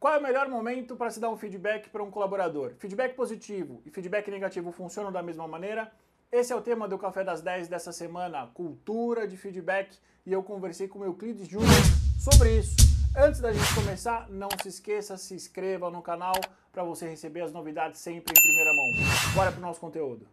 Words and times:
Qual 0.00 0.14
é 0.14 0.18
o 0.18 0.22
melhor 0.22 0.48
momento 0.48 0.96
para 0.96 1.10
se 1.10 1.20
dar 1.20 1.28
um 1.28 1.36
feedback 1.36 1.90
para 1.90 2.02
um 2.02 2.10
colaborador? 2.10 2.72
Feedback 2.78 3.14
positivo 3.14 3.82
e 3.84 3.90
feedback 3.90 4.30
negativo 4.30 4.72
funcionam 4.72 5.12
da 5.12 5.22
mesma 5.22 5.46
maneira? 5.46 5.92
Esse 6.32 6.54
é 6.54 6.56
o 6.56 6.62
tema 6.62 6.88
do 6.88 6.96
Café 6.96 7.22
das 7.22 7.42
10 7.42 7.68
dessa 7.68 7.92
semana, 7.92 8.46
cultura 8.54 9.28
de 9.28 9.36
feedback, 9.36 9.94
e 10.24 10.32
eu 10.32 10.42
conversei 10.42 10.88
com 10.88 11.00
o 11.00 11.04
Euclides 11.04 11.46
Júnior 11.46 11.68
sobre 12.18 12.56
isso. 12.56 12.76
Antes 13.14 13.42
da 13.42 13.52
gente 13.52 13.74
começar, 13.74 14.26
não 14.30 14.48
se 14.62 14.68
esqueça, 14.68 15.18
se 15.18 15.34
inscreva 15.34 15.90
no 15.90 16.00
canal 16.00 16.32
para 16.72 16.82
você 16.82 17.06
receber 17.06 17.42
as 17.42 17.52
novidades 17.52 18.00
sempre 18.00 18.32
em 18.32 18.42
primeira 18.42 18.72
mão. 18.72 19.34
Bora 19.34 19.52
para 19.52 19.58
o 19.58 19.62
nosso 19.62 19.80
conteúdo. 19.80 20.26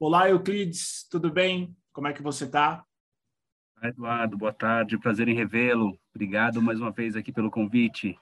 Olá, 0.00 0.30
Euclides, 0.30 1.08
tudo 1.10 1.28
bem? 1.28 1.76
Como 1.92 2.06
é 2.06 2.12
que 2.12 2.22
você 2.22 2.44
está? 2.44 2.84
Eduardo, 3.82 4.38
boa 4.38 4.52
tarde, 4.52 4.96
prazer 4.96 5.26
em 5.26 5.34
revê-lo. 5.34 5.98
Obrigado 6.14 6.62
mais 6.62 6.78
uma 6.78 6.92
vez 6.92 7.16
aqui 7.16 7.32
pelo 7.32 7.50
convite. 7.50 8.16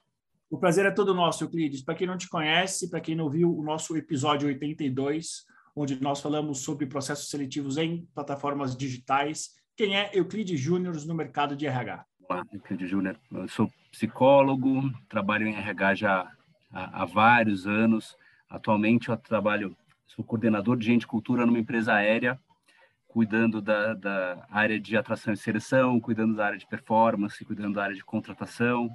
O 0.49 0.57
prazer 0.57 0.87
é 0.87 0.91
todo 0.91 1.13
nosso, 1.13 1.45
Euclides. 1.45 1.83
Para 1.83 1.95
quem 1.95 2.07
não 2.07 2.17
te 2.17 2.31
conhece, 2.31 2.89
para 2.89 2.99
quem 2.99 3.15
não 3.15 3.29
viu 3.29 3.55
o 3.55 3.63
nosso 3.63 3.95
episódio 3.95 4.49
82, 4.49 5.45
onde 5.77 6.01
nós 6.01 6.23
falamos 6.23 6.61
sobre 6.61 6.87
processos 6.87 7.29
seletivos 7.29 7.77
em 7.77 8.07
plataformas 8.15 8.75
digitais, 8.75 9.51
quem 9.77 9.99
é 9.99 10.11
Euclides 10.15 10.59
Júnior 10.59 10.97
no 11.05 11.15
mercado 11.15 11.55
de 11.55 11.67
RH? 11.67 12.07
Olá, 12.27 12.43
Euclides 12.55 12.89
Júnior. 12.89 13.21
Eu 13.31 13.49
sou 13.49 13.71
psicólogo, 13.93 14.91
trabalho 15.11 15.47
em 15.47 15.55
RH 15.55 15.95
já 15.97 16.33
há, 16.73 17.03
há 17.03 17.05
vários 17.05 17.67
anos. 17.67 18.17
Atualmente 18.49 19.11
eu 19.11 19.17
trabalho 19.19 19.77
sou 20.07 20.25
coordenador 20.25 20.77
de 20.77 20.87
gente 20.87 21.03
e 21.03 21.07
cultura 21.07 21.45
numa 21.45 21.59
empresa 21.59 21.95
aérea, 21.95 22.39
cuidando 23.07 23.61
da, 23.63 23.95
da, 23.95 24.47
área 24.51 24.79
de 24.79 24.97
atração 24.97 25.33
e 25.33 25.37
seleção, 25.37 26.01
cuidando 26.01 26.35
da 26.35 26.47
área 26.47 26.59
de 26.59 26.67
performance, 26.67 27.45
cuidando 27.45 27.75
da 27.75 27.85
área 27.85 27.97
de 27.97 28.05
contratação. 28.05 28.91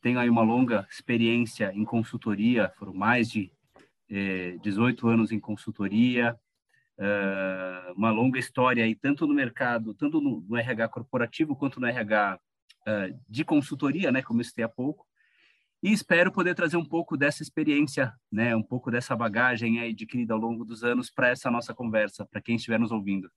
Tenho 0.00 0.18
aí 0.18 0.30
uma 0.30 0.42
longa 0.42 0.86
experiência 0.90 1.72
em 1.74 1.84
consultoria, 1.84 2.72
foram 2.76 2.94
mais 2.94 3.30
de 3.30 3.50
eh, 4.08 4.56
18 4.62 5.08
anos 5.08 5.32
em 5.32 5.40
consultoria, 5.40 6.38
uh, 6.98 7.92
uma 7.94 8.10
longa 8.10 8.38
história 8.38 8.84
aí, 8.84 8.94
tanto 8.94 9.26
no 9.26 9.34
mercado, 9.34 9.94
tanto 9.94 10.20
no, 10.20 10.40
no 10.40 10.56
RH 10.56 10.88
corporativo, 10.88 11.56
quanto 11.56 11.80
no 11.80 11.86
RH 11.86 12.38
uh, 12.82 13.20
de 13.28 13.44
consultoria, 13.44 14.10
né, 14.10 14.22
como 14.22 14.40
eu 14.40 14.44
citei 14.44 14.64
há 14.64 14.68
pouco, 14.68 15.06
e 15.86 15.92
espero 15.92 16.32
poder 16.32 16.52
trazer 16.56 16.76
um 16.76 16.84
pouco 16.84 17.16
dessa 17.16 17.44
experiência, 17.44 18.12
né, 18.30 18.56
um 18.56 18.62
pouco 18.62 18.90
dessa 18.90 19.14
bagagem 19.14 19.78
adquirida 19.78 20.34
ao 20.34 20.40
longo 20.40 20.64
dos 20.64 20.82
anos 20.82 21.08
para 21.08 21.28
essa 21.28 21.48
nossa 21.48 21.72
conversa, 21.72 22.26
para 22.26 22.42
quem 22.42 22.56
estiver 22.56 22.80
nos 22.80 22.90
ouvindo. 22.90 23.30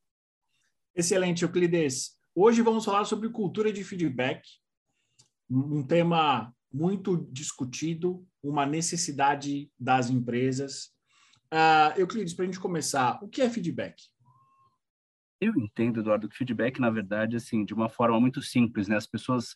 Excelente, 0.96 1.44
Euclides. 1.44 2.18
Hoje 2.34 2.64
vamos 2.64 2.84
falar 2.84 3.06
sobre 3.06 3.30
cultura 3.30 3.72
de 3.72 3.84
feedback, 3.84 4.42
um 5.48 5.86
tema 5.86 6.52
muito 6.74 7.18
discutido, 7.32 8.28
uma 8.42 8.66
necessidade 8.66 9.72
das 9.80 10.10
empresas. 10.10 10.92
Uh, 11.54 12.00
Euclides, 12.00 12.34
para 12.34 12.46
a 12.46 12.48
gente 12.48 12.60
começar, 12.60 13.24
o 13.24 13.30
que 13.30 13.44
é 13.44 13.50
feedback? 13.50 14.02
Eu 15.40 15.54
entendo, 15.56 16.00
Eduardo, 16.00 16.28
que 16.28 16.36
feedback, 16.36 16.82
na 16.82 16.90
verdade, 16.90 17.36
assim, 17.36 17.64
de 17.64 17.76
uma 17.76 17.90
forma 17.90 18.20
muito 18.20 18.42
simples, 18.42 18.88
né? 18.88 18.96
As 18.96 19.06
pessoas, 19.06 19.56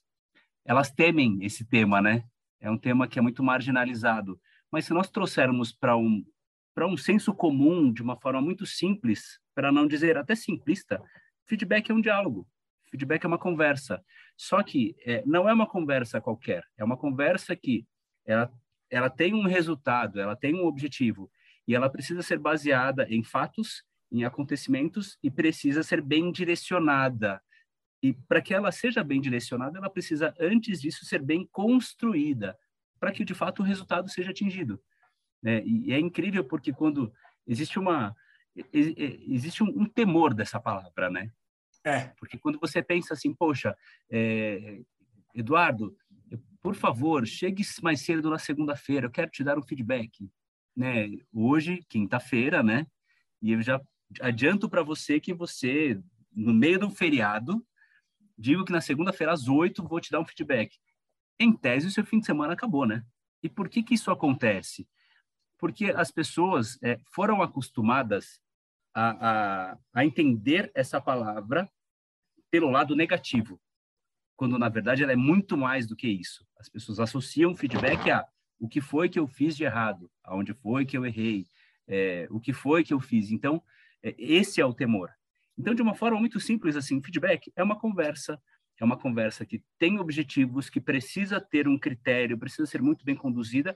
elas 0.63 0.91
temem 0.91 1.39
esse 1.41 1.65
tema, 1.65 1.99
né? 1.99 2.23
É 2.63 2.71
um 2.71 2.77
tema 2.77 3.07
que 3.07 3.19
é 3.19 3.21
muito 3.21 3.43
marginalizado. 3.43 4.39
Mas 4.71 4.85
se 4.85 4.93
nós 4.93 5.09
trouxermos 5.09 5.71
para 5.71 5.95
um 5.95 6.25
para 6.73 6.87
um 6.87 6.97
senso 6.97 7.35
comum 7.35 7.93
de 7.93 8.01
uma 8.01 8.19
forma 8.19 8.41
muito 8.41 8.65
simples, 8.65 9.39
para 9.53 9.71
não 9.71 9.85
dizer 9.85 10.17
até 10.17 10.33
simplista, 10.33 10.99
feedback 11.45 11.91
é 11.91 11.93
um 11.93 12.01
diálogo, 12.01 12.47
feedback 12.89 13.23
é 13.23 13.27
uma 13.27 13.37
conversa. 13.37 14.03
Só 14.35 14.63
que 14.63 14.95
é, 15.05 15.21
não 15.23 15.47
é 15.47 15.53
uma 15.53 15.67
conversa 15.67 16.19
qualquer, 16.19 16.63
é 16.75 16.83
uma 16.83 16.97
conversa 16.97 17.55
que 17.55 17.85
ela, 18.25 18.51
ela 18.89 19.07
tem 19.07 19.35
um 19.35 19.45
resultado, 19.45 20.19
ela 20.19 20.35
tem 20.35 20.55
um 20.55 20.65
objetivo 20.65 21.29
e 21.67 21.75
ela 21.75 21.91
precisa 21.91 22.23
ser 22.23 22.39
baseada 22.39 23.05
em 23.07 23.23
fatos, 23.23 23.83
em 24.11 24.23
acontecimentos 24.23 25.17
e 25.21 25.29
precisa 25.29 25.83
ser 25.83 26.01
bem 26.01 26.31
direcionada. 26.31 27.39
E 28.01 28.13
para 28.13 28.41
que 28.41 28.53
ela 28.53 28.71
seja 28.71 29.03
bem 29.03 29.21
direcionada, 29.21 29.77
ela 29.77 29.89
precisa, 29.89 30.33
antes 30.39 30.81
disso, 30.81 31.05
ser 31.05 31.21
bem 31.21 31.47
construída, 31.51 32.57
para 33.03 33.11
que 33.11 33.25
de 33.25 33.33
fato 33.33 33.61
o 33.61 33.65
resultado 33.65 34.09
seja 34.09 34.31
atingido. 34.31 34.81
É, 35.43 35.61
e 35.65 35.91
é 35.91 35.99
incrível 35.99 36.41
porque 36.41 36.71
quando 36.71 37.13
existe 37.45 37.77
uma 37.77 38.15
existe 38.71 39.61
um, 39.61 39.67
um 39.67 39.85
temor 39.85 40.33
dessa 40.33 40.57
palavra, 40.57 41.09
né? 41.09 41.29
É. 41.83 42.13
Porque 42.17 42.37
quando 42.37 42.57
você 42.61 42.81
pensa 42.81 43.13
assim, 43.13 43.33
poxa, 43.33 43.75
é, 44.09 44.79
Eduardo, 45.35 45.93
por 46.61 46.75
favor, 46.75 47.27
chegue 47.27 47.61
mais 47.81 47.99
cedo 47.99 48.29
na 48.29 48.39
segunda-feira, 48.39 49.07
eu 49.07 49.11
quero 49.11 49.29
te 49.29 49.43
dar 49.43 49.57
um 49.57 49.63
feedback, 49.63 50.31
né? 50.73 51.09
Hoje, 51.33 51.83
quinta-feira, 51.89 52.63
né? 52.63 52.87
E 53.41 53.51
eu 53.51 53.61
já 53.61 53.81
adianto 54.21 54.69
para 54.69 54.81
você 54.81 55.19
que 55.19 55.33
você 55.33 55.99
no 56.31 56.53
meio 56.53 56.79
do 56.79 56.89
feriado 56.89 57.61
digo 58.37 58.63
que 58.63 58.71
na 58.71 58.79
segunda-feira 58.79 59.33
às 59.33 59.49
oito 59.49 59.85
vou 59.85 59.99
te 59.99 60.09
dar 60.09 60.21
um 60.21 60.25
feedback. 60.25 60.79
Em 61.39 61.51
tese, 61.51 61.87
o 61.87 61.91
seu 61.91 62.05
fim 62.05 62.19
de 62.19 62.25
semana 62.25 62.53
acabou, 62.53 62.85
né? 62.85 63.03
E 63.41 63.49
por 63.49 63.67
que 63.67 63.83
que 63.83 63.93
isso 63.93 64.11
acontece? 64.11 64.87
Porque 65.57 65.85
as 65.91 66.11
pessoas 66.11 66.77
é, 66.81 66.99
foram 67.11 67.41
acostumadas 67.41 68.39
a, 68.93 69.71
a, 69.71 69.77
a 69.93 70.05
entender 70.05 70.71
essa 70.73 71.01
palavra 71.01 71.69
pelo 72.51 72.69
lado 72.69 72.95
negativo, 72.95 73.59
quando 74.35 74.59
na 74.59 74.69
verdade 74.69 75.03
ela 75.03 75.11
é 75.11 75.15
muito 75.15 75.57
mais 75.57 75.87
do 75.87 75.95
que 75.95 76.07
isso. 76.07 76.45
As 76.57 76.69
pessoas 76.69 76.99
associam 76.99 77.55
feedback 77.55 78.11
a 78.11 78.25
o 78.59 78.67
que 78.67 78.79
foi 78.79 79.09
que 79.09 79.19
eu 79.19 79.27
fiz 79.27 79.57
de 79.57 79.65
errado, 79.65 80.09
aonde 80.23 80.53
foi 80.53 80.85
que 80.85 80.97
eu 80.97 81.05
errei, 81.05 81.45
é, 81.87 82.27
o 82.29 82.39
que 82.39 82.53
foi 82.53 82.83
que 82.83 82.93
eu 82.93 82.99
fiz. 82.99 83.29
Então, 83.29 83.61
é, 84.01 84.15
esse 84.17 84.61
é 84.61 84.65
o 84.65 84.73
temor. 84.73 85.11
Então, 85.57 85.75
de 85.75 85.81
uma 85.81 85.93
forma 85.93 86.19
muito 86.19 86.39
simples, 86.39 86.75
assim, 86.75 87.01
feedback 87.01 87.51
é 87.55 87.63
uma 87.63 87.77
conversa, 87.77 88.41
é 88.79 88.85
uma 88.85 88.97
conversa 88.97 89.45
que 89.45 89.63
tem 89.77 89.99
objetivos, 89.99 90.69
que 90.69 90.81
precisa 90.81 91.39
ter 91.39 91.67
um 91.67 91.77
critério, 91.77 92.37
precisa 92.37 92.65
ser 92.65 92.81
muito 92.81 93.05
bem 93.05 93.15
conduzida 93.15 93.75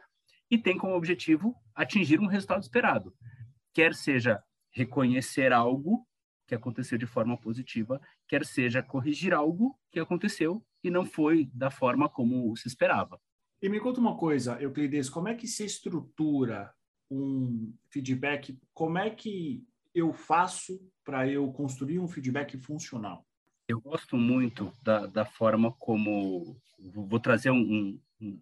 e 0.49 0.57
tem 0.57 0.77
como 0.77 0.95
objetivo 0.95 1.55
atingir 1.75 2.19
um 2.19 2.27
resultado 2.27 2.61
esperado. 2.61 3.13
Quer 3.73 3.93
seja 3.93 4.41
reconhecer 4.71 5.53
algo 5.53 6.05
que 6.47 6.55
aconteceu 6.55 6.97
de 6.97 7.05
forma 7.05 7.37
positiva, 7.37 8.01
quer 8.27 8.45
seja 8.45 8.81
corrigir 8.81 9.33
algo 9.33 9.77
que 9.91 9.99
aconteceu 9.99 10.63
e 10.83 10.89
não 10.89 11.05
foi 11.05 11.49
da 11.53 11.69
forma 11.69 12.07
como 12.07 12.55
se 12.55 12.67
esperava. 12.67 13.19
E 13.61 13.67
me 13.67 13.79
conta 13.79 13.99
uma 13.99 14.15
coisa, 14.15 14.61
Euclides, 14.61 15.09
como 15.09 15.27
é 15.27 15.35
que 15.35 15.47
se 15.47 15.65
estrutura 15.65 16.73
um 17.09 17.73
feedback? 17.89 18.57
Como 18.73 18.97
é 18.97 19.09
que 19.09 19.65
eu 19.93 20.13
faço 20.13 20.79
para 21.03 21.27
eu 21.27 21.51
construir 21.51 21.99
um 21.99 22.07
feedback 22.07 22.57
funcional? 22.57 23.25
Eu 23.67 23.81
gosto 23.81 24.15
muito 24.15 24.71
da, 24.81 25.05
da 25.05 25.25
forma 25.25 25.71
como 25.73 26.55
vou 26.79 27.19
trazer 27.19 27.51
um, 27.51 27.99
um, 28.21 28.39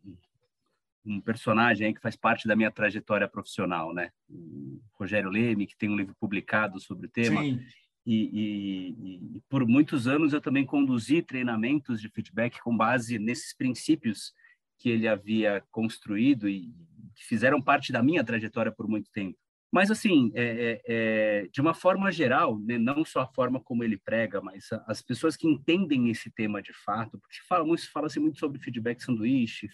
um, 1.06 1.22
personagem 1.22 1.94
que 1.94 2.02
faz 2.02 2.16
parte 2.16 2.48
da 2.48 2.56
minha 2.56 2.70
trajetória 2.70 3.28
profissional, 3.28 3.94
né? 3.94 4.12
O 4.30 4.80
Rogério 4.94 5.30
Leme, 5.30 5.66
que 5.66 5.78
tem 5.78 5.90
um 5.90 5.96
livro 5.96 6.16
publicado 6.20 6.80
sobre 6.80 7.08
o 7.08 7.10
tema. 7.10 7.42
Sim. 7.42 7.60
E, 8.06 8.16
e, 8.16 9.38
e, 9.38 9.42
por 9.50 9.66
muitos 9.66 10.08
anos 10.08 10.32
eu 10.32 10.40
também 10.40 10.64
conduzi 10.64 11.24
treinamentos 11.24 12.00
de 12.00 12.08
feedback 12.08 12.60
com 12.60 12.78
base 12.78 13.18
nesses 13.18 13.52
princípios 13.52 14.32
que 14.78 14.90
ele 14.90 15.08
havia 15.08 15.64
construído 15.72 16.48
e 16.48 16.72
que 17.16 17.26
fizeram 17.26 17.60
parte 17.60 17.92
da 17.92 18.04
minha 18.04 18.24
trajetória 18.24 18.72
por 18.72 18.88
muito 18.88 19.10
tempo. 19.12 19.40
Mas, 19.76 19.92
assim, 19.92 20.32
é, 20.34 20.46
é, 20.46 20.82
é, 20.86 21.48
de 21.52 21.60
uma 21.60 21.74
forma 21.74 22.10
geral, 22.10 22.58
né, 22.60 22.78
não 22.78 23.04
só 23.04 23.24
a 23.24 23.28
forma 23.28 23.60
como 23.60 23.84
ele 23.84 23.98
prega, 23.98 24.40
mas 24.40 24.70
as 24.88 25.02
pessoas 25.02 25.36
que 25.36 25.50
entendem 25.50 26.10
esse 26.10 26.32
tema 26.32 26.62
de 26.62 26.72
fato, 26.72 27.20
porque 27.20 27.42
fala 27.46 27.66
muito, 27.66 27.92
fala-se 27.92 28.18
muito 28.18 28.40
sobre 28.40 28.58
feedback 28.58 29.04
sanduíche, 29.04 29.68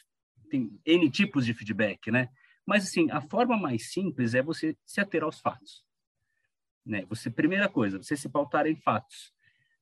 tem 0.49 0.75
N 0.87 1.07
tipos 1.11 1.45
de 1.45 1.53
feedback, 1.53 2.09
né? 2.09 2.29
Mas, 2.65 2.85
assim, 2.85 3.11
a 3.11 3.21
forma 3.21 3.55
mais 3.55 3.93
simples 3.93 4.33
é 4.33 4.41
você 4.41 4.75
se 4.87 4.99
ater 4.99 5.21
aos 5.21 5.39
fatos. 5.39 5.85
Né? 6.83 7.05
Você, 7.07 7.29
primeira 7.29 7.69
coisa, 7.69 8.01
você 8.01 8.17
se 8.17 8.27
pautar 8.27 8.65
em 8.65 8.75
fatos. 8.75 9.31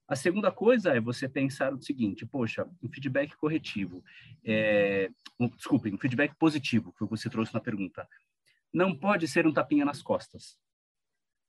A 0.05 0.17
segunda 0.17 0.51
coisa 0.51 0.93
é 0.93 0.99
você 0.99 1.29
pensar 1.29 1.73
o 1.73 1.81
seguinte, 1.81 2.25
poxa, 2.25 2.67
um 2.83 2.89
feedback 2.89 3.37
corretivo, 3.37 4.03
é, 4.43 5.09
um, 5.39 5.47
desculpe, 5.47 5.89
um 5.93 5.97
feedback 5.97 6.35
positivo, 6.35 6.91
que 6.91 7.05
você 7.05 7.29
trouxe 7.29 7.53
na 7.53 7.61
pergunta 7.61 8.05
não 8.73 8.95
pode 8.95 9.27
ser 9.27 9.47
um 9.47 9.53
tapinha 9.53 9.85
nas 9.85 10.01
costas. 10.01 10.57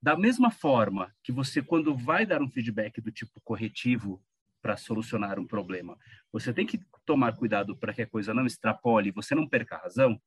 Da 0.02 0.17
mesma 0.17 0.50
forma 0.50 1.14
que 1.22 1.31
você, 1.31 1.61
quando 1.62 1.94
vai 1.94 2.25
dar 2.25 2.40
um 2.40 2.49
feedback 2.49 3.00
do 3.00 3.12
tipo 3.12 3.40
corretivo 3.43 4.22
para 4.62 4.76
solucionar 4.76 5.38
um 5.38 5.46
problema, 5.46 5.99
você 6.32 6.52
tem 6.52 6.67
que 6.67 6.81
tomar 7.05 7.37
cuidado 7.37 7.76
para 7.76 7.93
que 7.93 8.02
a 8.02 8.06
coisa 8.06 8.32
não 8.32 8.46
extrapole, 8.46 9.11
você 9.11 9.34
não 9.34 9.49
perca 9.49 9.76
a 9.76 9.82
razão. 9.82 10.20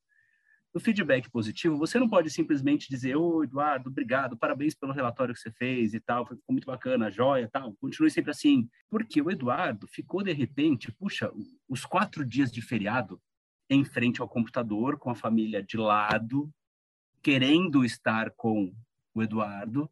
no 0.74 0.80
feedback 0.80 1.30
positivo, 1.30 1.78
você 1.78 2.00
não 2.00 2.10
pode 2.10 2.32
simplesmente 2.32 2.90
dizer, 2.90 3.16
ô 3.16 3.44
Eduardo, 3.44 3.90
obrigado, 3.90 4.36
parabéns 4.36 4.74
pelo 4.74 4.92
relatório 4.92 5.34
que 5.34 5.40
você 5.40 5.52
fez 5.52 5.94
e 5.94 6.00
tal, 6.00 6.26
ficou 6.26 6.42
muito 6.50 6.66
bacana, 6.66 7.12
joia 7.12 7.48
tal, 7.48 7.76
continue 7.76 8.10
sempre 8.10 8.32
assim. 8.32 8.68
Porque 8.90 9.22
o 9.22 9.30
Eduardo 9.30 9.88
ficou, 9.88 10.24
de 10.24 10.34
repente, 10.34 10.92
puxa, 10.92 11.32
os 11.70 11.86
quatro 11.86 12.26
dias 12.26 12.52
de 12.52 12.62
feriado 12.62 13.22
em 13.70 13.86
frente 13.86 14.20
ao 14.20 14.28
computador, 14.28 14.98
com 14.98 15.12
a 15.12 15.16
família 15.16 15.62
de 15.62 15.78
lado, 15.78 16.52
querendo 17.24 17.86
estar 17.86 18.32
com 18.32 18.76
o 19.16 19.24
Eduardo, 19.24 19.90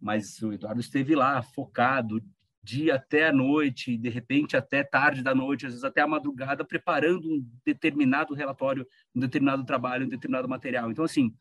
mas 0.00 0.42
o 0.42 0.52
Eduardo 0.52 0.80
esteve 0.80 1.14
lá, 1.14 1.40
focado, 1.40 2.20
dia 2.62 2.96
até 2.96 3.28
a 3.28 3.32
noite, 3.32 3.96
de 3.96 4.08
repente 4.08 4.56
até 4.56 4.82
tarde 4.82 5.22
da 5.22 5.34
noite, 5.34 5.66
às 5.66 5.72
vezes 5.72 5.84
até 5.84 6.00
a 6.00 6.06
madrugada, 6.06 6.64
preparando 6.64 7.28
um 7.30 7.46
determinado 7.64 8.34
relatório, 8.34 8.86
um 9.14 9.20
determinado 9.20 9.64
trabalho, 9.64 10.06
um 10.06 10.08
determinado 10.08 10.48
material. 10.48 10.90
Então, 10.90 11.04
assim, 11.04 11.34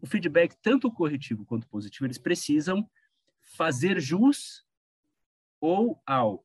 o 0.00 0.06
feedback, 0.06 0.54
tanto 0.62 0.92
corretivo 0.92 1.44
quanto 1.44 1.66
positivo, 1.66 2.06
eles 2.06 2.18
precisam 2.18 2.88
fazer 3.40 4.00
jus 4.00 4.64
ou 5.60 6.00
ao 6.06 6.44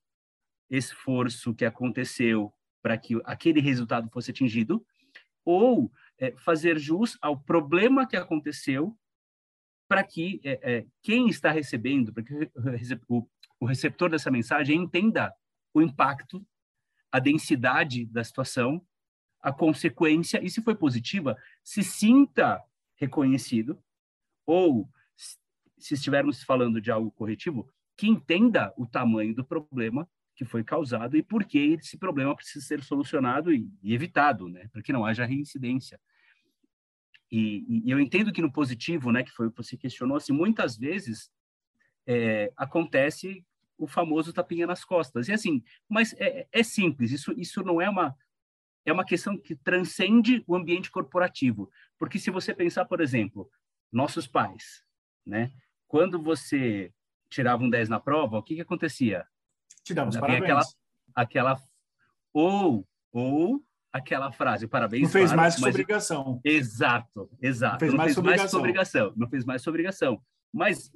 esforço 0.70 1.54
que 1.54 1.66
aconteceu 1.66 2.52
para 2.81 2.98
que 2.98 3.20
aquele 3.26 3.60
resultado 3.60 4.10
fosse 4.10 4.31
atingido, 4.31 4.86
ou 5.44 5.92
é, 6.20 6.32
fazer 6.38 6.78
jus 6.80 7.18
ao 7.22 7.40
problema 7.40 8.08
que 8.08 8.16
aconteceu 8.16 8.98
para 9.88 10.04
que 10.04 10.42
é, 10.44 10.78
é, 10.78 10.86
quem 11.02 11.28
está 11.28 11.52
recebendo, 11.52 12.14
para 12.14 12.24
que 12.24 12.52
o, 13.08 13.28
o 13.60 13.66
receptor 13.66 14.10
dessa 14.10 14.32
mensagem 14.32 14.78
entenda 14.82 15.34
o 15.74 15.82
impacto, 15.82 16.46
a 17.12 17.20
densidade 17.20 18.06
da 18.06 18.24
situação, 18.24 18.86
a 19.42 19.54
consequência, 19.54 20.44
e 20.44 20.50
se 20.50 20.62
foi 20.62 20.76
positiva, 20.76 21.38
se 21.64 21.84
sinta 21.84 22.62
reconhecido, 22.96 23.80
ou, 24.46 24.90
se 25.16 25.94
estivermos 25.94 26.44
falando 26.44 26.82
de 26.82 26.90
algo 26.90 27.12
corretivo, 27.12 27.70
que 27.96 28.08
entenda 28.08 28.74
o 28.76 28.88
tamanho 28.88 29.36
do 29.36 29.46
problema 29.46 30.10
que 30.36 30.46
foi 30.46 30.64
causado 30.64 31.16
e 31.16 31.24
por 31.24 31.46
que 31.46 31.78
esse 31.80 31.98
problema 31.98 32.36
precisa 32.36 32.66
ser 32.66 32.84
solucionado 32.84 33.54
e, 33.54 33.70
e 33.82 33.94
evitado, 33.94 34.50
né, 34.50 34.68
para 34.72 34.82
que 34.82 34.94
não 34.94 35.06
haja 35.06 35.26
reincidência. 35.26 36.00
E, 37.32 37.66
e, 37.86 37.90
eu 37.90 38.00
entendo 38.00 38.32
que 38.32 38.42
no 38.42 38.52
positivo, 38.52 39.12
né, 39.12 39.24
que 39.24 39.32
foi 39.32 39.48
o 39.48 39.52
que 39.52 39.58
você 39.58 39.78
questionou, 39.78 40.18
assim, 40.18 40.34
muitas 40.34 40.78
vezes 40.78 41.32
é, 42.06 42.52
acontece 42.56 43.44
o 43.78 43.88
famoso 43.88 44.32
tapinha 44.32 44.68
nas 44.68 44.86
costas. 44.86 45.28
E 45.28 45.34
assim, 45.34 45.64
mas 45.90 46.14
é, 46.18 46.48
é, 46.52 46.64
simples, 46.64 47.12
isso, 47.12 47.34
isso 47.38 47.64
não 47.64 47.81
é 47.81 47.90
uma, 47.90 48.16
é 48.86 48.92
uma 48.92 49.06
questão 49.06 49.38
que 49.38 49.56
transcende 49.56 50.44
o 50.48 50.56
ambiente 50.56 50.92
corporativo. 50.92 51.70
Porque 51.98 52.20
se 52.20 52.30
você 52.30 52.54
pensar, 52.54 52.86
por 52.86 53.02
exemplo, 53.02 53.50
nossos 53.92 54.28
pais, 54.28 54.84
né? 55.26 55.52
Quando 55.88 56.22
você 56.22 56.94
tirava 57.30 57.64
um 57.64 57.70
10 57.70 57.90
na 57.90 58.00
prova, 58.00 58.38
o 58.38 58.44
que, 58.44 58.56
que 58.56 58.62
acontecia? 58.62 59.26
Te 59.86 59.94
damos 59.94 60.18
parabéns. 60.18 60.42
Aquela, 60.42 60.64
aquela, 61.14 61.62
ou, 62.34 62.88
ou 63.14 63.64
aquela 63.94 64.32
frase, 64.32 64.68
parabéns. 64.68 65.04
Não 65.04 65.10
fez 65.10 65.26
claro, 65.26 65.42
mais 65.42 65.54
que 65.54 65.62
sua 65.62 65.70
obrigação. 65.70 66.42
Exato, 66.44 67.30
exato. 67.40 67.74
Não 67.74 67.80
fez, 67.80 67.92
não 67.92 67.98
mais, 67.98 68.14
fez 68.16 68.26
mais 68.26 68.52
sua 68.52 68.60
obrigação. 68.60 69.14
Não 69.16 69.30
fez 69.30 69.46
mais 69.46 69.62
sua 69.62 69.72
obrigação. 69.72 70.22
Mas 70.52 70.92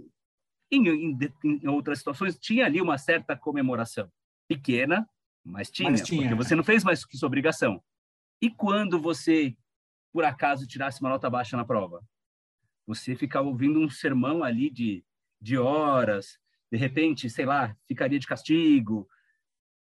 em, 0.72 0.88
em, 0.88 1.18
em, 1.44 1.68
outras 1.68 2.00
situações, 2.00 2.38
tinha 2.40 2.66
ali 2.66 2.82
uma 2.82 2.98
certa 2.98 3.36
comemoração. 3.36 4.12
Pequena, 4.48 5.08
mas 5.46 5.70
tinha, 5.70 5.92
mas 5.92 6.02
tinha, 6.02 6.22
porque 6.30 6.44
você 6.44 6.56
não 6.56 6.64
fez 6.64 6.84
mais 6.84 7.06
que 7.06 7.16
sua 7.16 7.28
obrigação. 7.28 7.84
E 8.42 8.50
quando 8.50 9.00
você, 9.00 9.56
por 10.12 10.24
acaso, 10.24 10.66
tirasse 10.66 11.00
uma 11.00 11.12
nota 11.12 11.30
baixa 11.30 11.56
na 11.56 11.64
prova? 11.64 12.04
Você 12.88 13.16
ficava 13.16 13.48
ouvindo 13.48 13.80
um 13.80 13.90
sermão 13.90 14.44
ali 14.44 14.72
de, 14.72 15.04
de 15.40 15.60
horas, 15.60 16.40
de 16.72 16.78
repente, 16.78 17.30
sei 17.30 17.46
lá, 17.46 17.76
ficaria 17.88 18.20
de 18.20 18.28
castigo. 18.28 19.08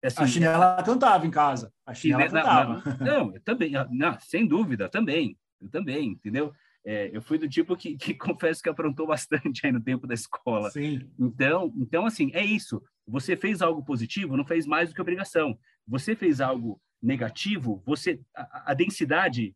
Assim, 0.04 0.24
a 0.24 0.28
chinela 0.28 0.84
cantava 0.84 1.26
em 1.26 1.32
casa. 1.32 1.74
A 1.86 1.94
chinela 1.94 2.30
cantava. 2.30 2.98
Não, 3.00 3.06
não, 3.06 3.36
eu 3.36 3.42
também, 3.42 3.72
não, 3.92 4.20
sem 4.20 4.48
dúvida, 4.48 4.88
também. 4.88 5.38
Eu 5.60 5.70
também, 5.70 6.10
entendeu? 6.10 6.54
É, 6.86 7.10
eu 7.12 7.22
fui 7.22 7.38
do 7.38 7.50
tipo 7.50 7.76
que, 7.76 7.98
que, 7.98 8.14
confesso 8.16 8.62
que 8.62 8.70
aprontou 8.70 9.08
bastante 9.08 9.66
aí 9.66 9.72
no 9.72 9.82
tempo 9.82 10.08
da 10.08 10.14
escola. 10.14 10.70
Sim. 10.70 11.10
Então, 11.20 11.74
então, 11.78 12.06
assim, 12.06 12.32
é 12.34 12.46
isso. 12.46 12.82
Você 13.08 13.36
fez 13.36 13.62
algo 13.62 13.84
positivo, 13.84 14.38
não 14.38 14.46
fez 14.46 14.66
mais 14.66 14.90
do 14.90 14.96
que 14.96 15.02
obrigação. 15.02 15.58
Você 15.88 16.16
fez 16.16 16.40
algo 16.40 16.80
negativo, 17.02 17.82
você 17.86 18.20
a, 18.36 18.72
a 18.72 18.74
densidade, 18.74 19.56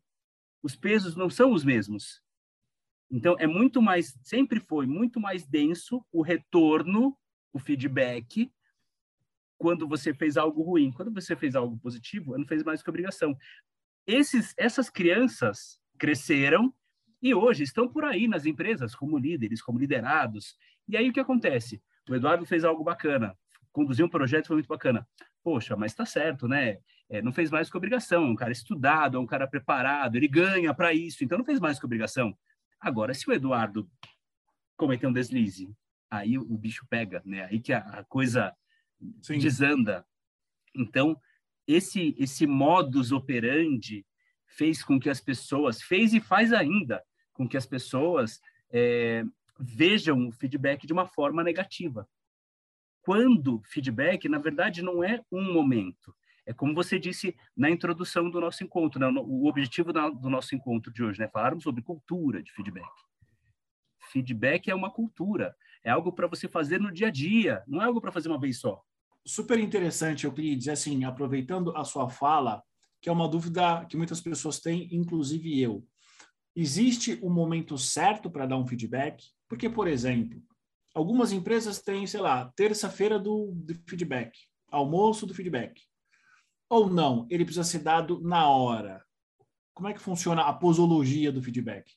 os 0.62 0.76
pesos 0.76 1.16
não 1.16 1.28
são 1.28 1.52
os 1.52 1.64
mesmos. 1.64 2.21
Então, 3.12 3.36
é 3.38 3.46
muito 3.46 3.82
mais, 3.82 4.18
sempre 4.22 4.58
foi 4.58 4.86
muito 4.86 5.20
mais 5.20 5.46
denso 5.46 6.02
o 6.10 6.22
retorno, 6.22 7.14
o 7.52 7.58
feedback, 7.58 8.50
quando 9.58 9.86
você 9.86 10.14
fez 10.14 10.38
algo 10.38 10.62
ruim. 10.62 10.90
Quando 10.90 11.12
você 11.12 11.36
fez 11.36 11.54
algo 11.54 11.78
positivo, 11.78 12.36
não 12.38 12.46
fez 12.46 12.64
mais 12.64 12.82
que 12.82 12.88
obrigação. 12.88 13.36
Esses, 14.06 14.54
essas 14.56 14.88
crianças 14.88 15.78
cresceram 15.98 16.74
e 17.20 17.34
hoje 17.34 17.62
estão 17.62 17.86
por 17.86 18.04
aí 18.04 18.26
nas 18.26 18.46
empresas 18.46 18.94
como 18.94 19.18
líderes, 19.18 19.60
como 19.60 19.78
liderados. 19.78 20.56
E 20.88 20.96
aí 20.96 21.10
o 21.10 21.12
que 21.12 21.20
acontece? 21.20 21.82
O 22.08 22.14
Eduardo 22.14 22.46
fez 22.46 22.64
algo 22.64 22.82
bacana, 22.82 23.36
conduziu 23.70 24.06
um 24.06 24.08
projeto 24.08 24.48
foi 24.48 24.56
muito 24.56 24.68
bacana. 24.68 25.06
Poxa, 25.44 25.76
mas 25.76 25.92
está 25.92 26.06
certo, 26.06 26.48
né? 26.48 26.78
É, 27.08 27.20
não 27.20 27.30
fez 27.30 27.50
mais 27.50 27.70
que 27.70 27.76
obrigação. 27.76 28.24
É 28.24 28.30
um 28.30 28.34
cara 28.34 28.52
estudado, 28.52 29.18
é 29.18 29.20
um 29.20 29.26
cara 29.26 29.46
preparado, 29.46 30.16
ele 30.16 30.28
ganha 30.28 30.72
para 30.72 30.94
isso, 30.94 31.22
então 31.22 31.36
não 31.36 31.44
fez 31.44 31.60
mais 31.60 31.78
que 31.78 31.84
obrigação. 31.84 32.36
Agora, 32.82 33.14
se 33.14 33.30
o 33.30 33.32
Eduardo 33.32 33.88
cometer 34.76 35.06
um 35.06 35.12
deslize, 35.12 35.72
aí 36.10 36.36
o, 36.36 36.58
bicho 36.58 36.84
pega, 36.90 37.22
né? 37.24 37.44
Aí 37.44 37.60
que 37.60 37.72
a, 37.72 37.78
a 37.78 38.04
coisa 38.04 38.52
Sim. 39.22 39.38
desanda. 39.38 40.04
Então, 40.74 41.16
esse 41.64 42.16
esse 42.18 42.44
modus 42.44 43.12
operandi 43.12 44.04
fez 44.44 44.82
com 44.82 44.98
que 44.98 45.08
as 45.08 45.20
pessoas, 45.20 45.80
fez 45.80 46.12
e 46.12 46.20
faz 46.20 46.52
ainda, 46.52 47.02
com 47.32 47.48
que 47.48 47.56
as 47.56 47.64
pessoas 47.64 48.40
é, 48.70 49.24
vejam 49.58 50.26
o 50.26 50.32
feedback 50.32 50.84
de 50.84 50.92
uma 50.92 51.06
forma 51.06 51.44
negativa. 51.44 52.08
Quando 53.02 53.62
feedback, 53.64 54.28
na 54.28 54.38
verdade, 54.38 54.82
não 54.82 55.04
é 55.04 55.22
um 55.30 55.52
momento. 55.52 56.14
É 56.44 56.52
como 56.52 56.74
você 56.74 56.98
disse 56.98 57.36
na 57.56 57.70
introdução 57.70 58.28
do 58.28 58.40
nosso 58.40 58.64
encontro, 58.64 58.98
né? 58.98 59.06
o 59.06 59.46
objetivo 59.46 59.92
do 59.92 60.28
nosso 60.28 60.54
encontro 60.54 60.92
de 60.92 61.02
hoje, 61.02 61.20
né? 61.20 61.28
Falarmos 61.28 61.62
sobre 61.62 61.82
cultura 61.82 62.42
de 62.42 62.52
feedback. 62.52 62.90
Feedback 64.10 64.68
é 64.68 64.74
uma 64.74 64.90
cultura, 64.90 65.54
é 65.84 65.90
algo 65.90 66.12
para 66.12 66.26
você 66.26 66.48
fazer 66.48 66.80
no 66.80 66.92
dia 66.92 67.06
a 67.06 67.10
dia, 67.10 67.62
não 67.66 67.80
é 67.80 67.84
algo 67.84 68.00
para 68.00 68.12
fazer 68.12 68.28
uma 68.28 68.40
vez 68.40 68.58
só. 68.58 68.82
Super 69.24 69.58
interessante, 69.60 70.24
Euclides, 70.24 70.68
assim, 70.68 71.04
aproveitando 71.04 71.76
a 71.76 71.84
sua 71.84 72.08
fala, 72.08 72.62
que 73.00 73.08
é 73.08 73.12
uma 73.12 73.28
dúvida 73.28 73.84
que 73.86 73.96
muitas 73.96 74.20
pessoas 74.20 74.60
têm, 74.60 74.88
inclusive 74.92 75.60
eu. 75.60 75.86
Existe 76.54 77.18
o 77.22 77.28
um 77.28 77.32
momento 77.32 77.78
certo 77.78 78.28
para 78.28 78.46
dar 78.46 78.58
um 78.58 78.66
feedback? 78.66 79.24
Porque, 79.48 79.70
por 79.70 79.86
exemplo, 79.86 80.42
algumas 80.92 81.32
empresas 81.32 81.80
têm, 81.80 82.06
sei 82.06 82.20
lá, 82.20 82.52
terça-feira 82.56 83.18
do, 83.18 83.52
do 83.54 83.74
feedback, 83.88 84.36
almoço 84.70 85.26
do 85.26 85.34
feedback. 85.34 85.80
Ou 86.72 86.88
não, 86.88 87.26
ele 87.28 87.44
precisa 87.44 87.64
ser 87.64 87.80
dado 87.80 88.18
na 88.22 88.48
hora. 88.48 89.04
Como 89.74 89.88
é 89.88 89.92
que 89.92 90.00
funciona 90.00 90.40
a 90.40 90.54
posologia 90.54 91.30
do 91.30 91.42
feedback? 91.42 91.92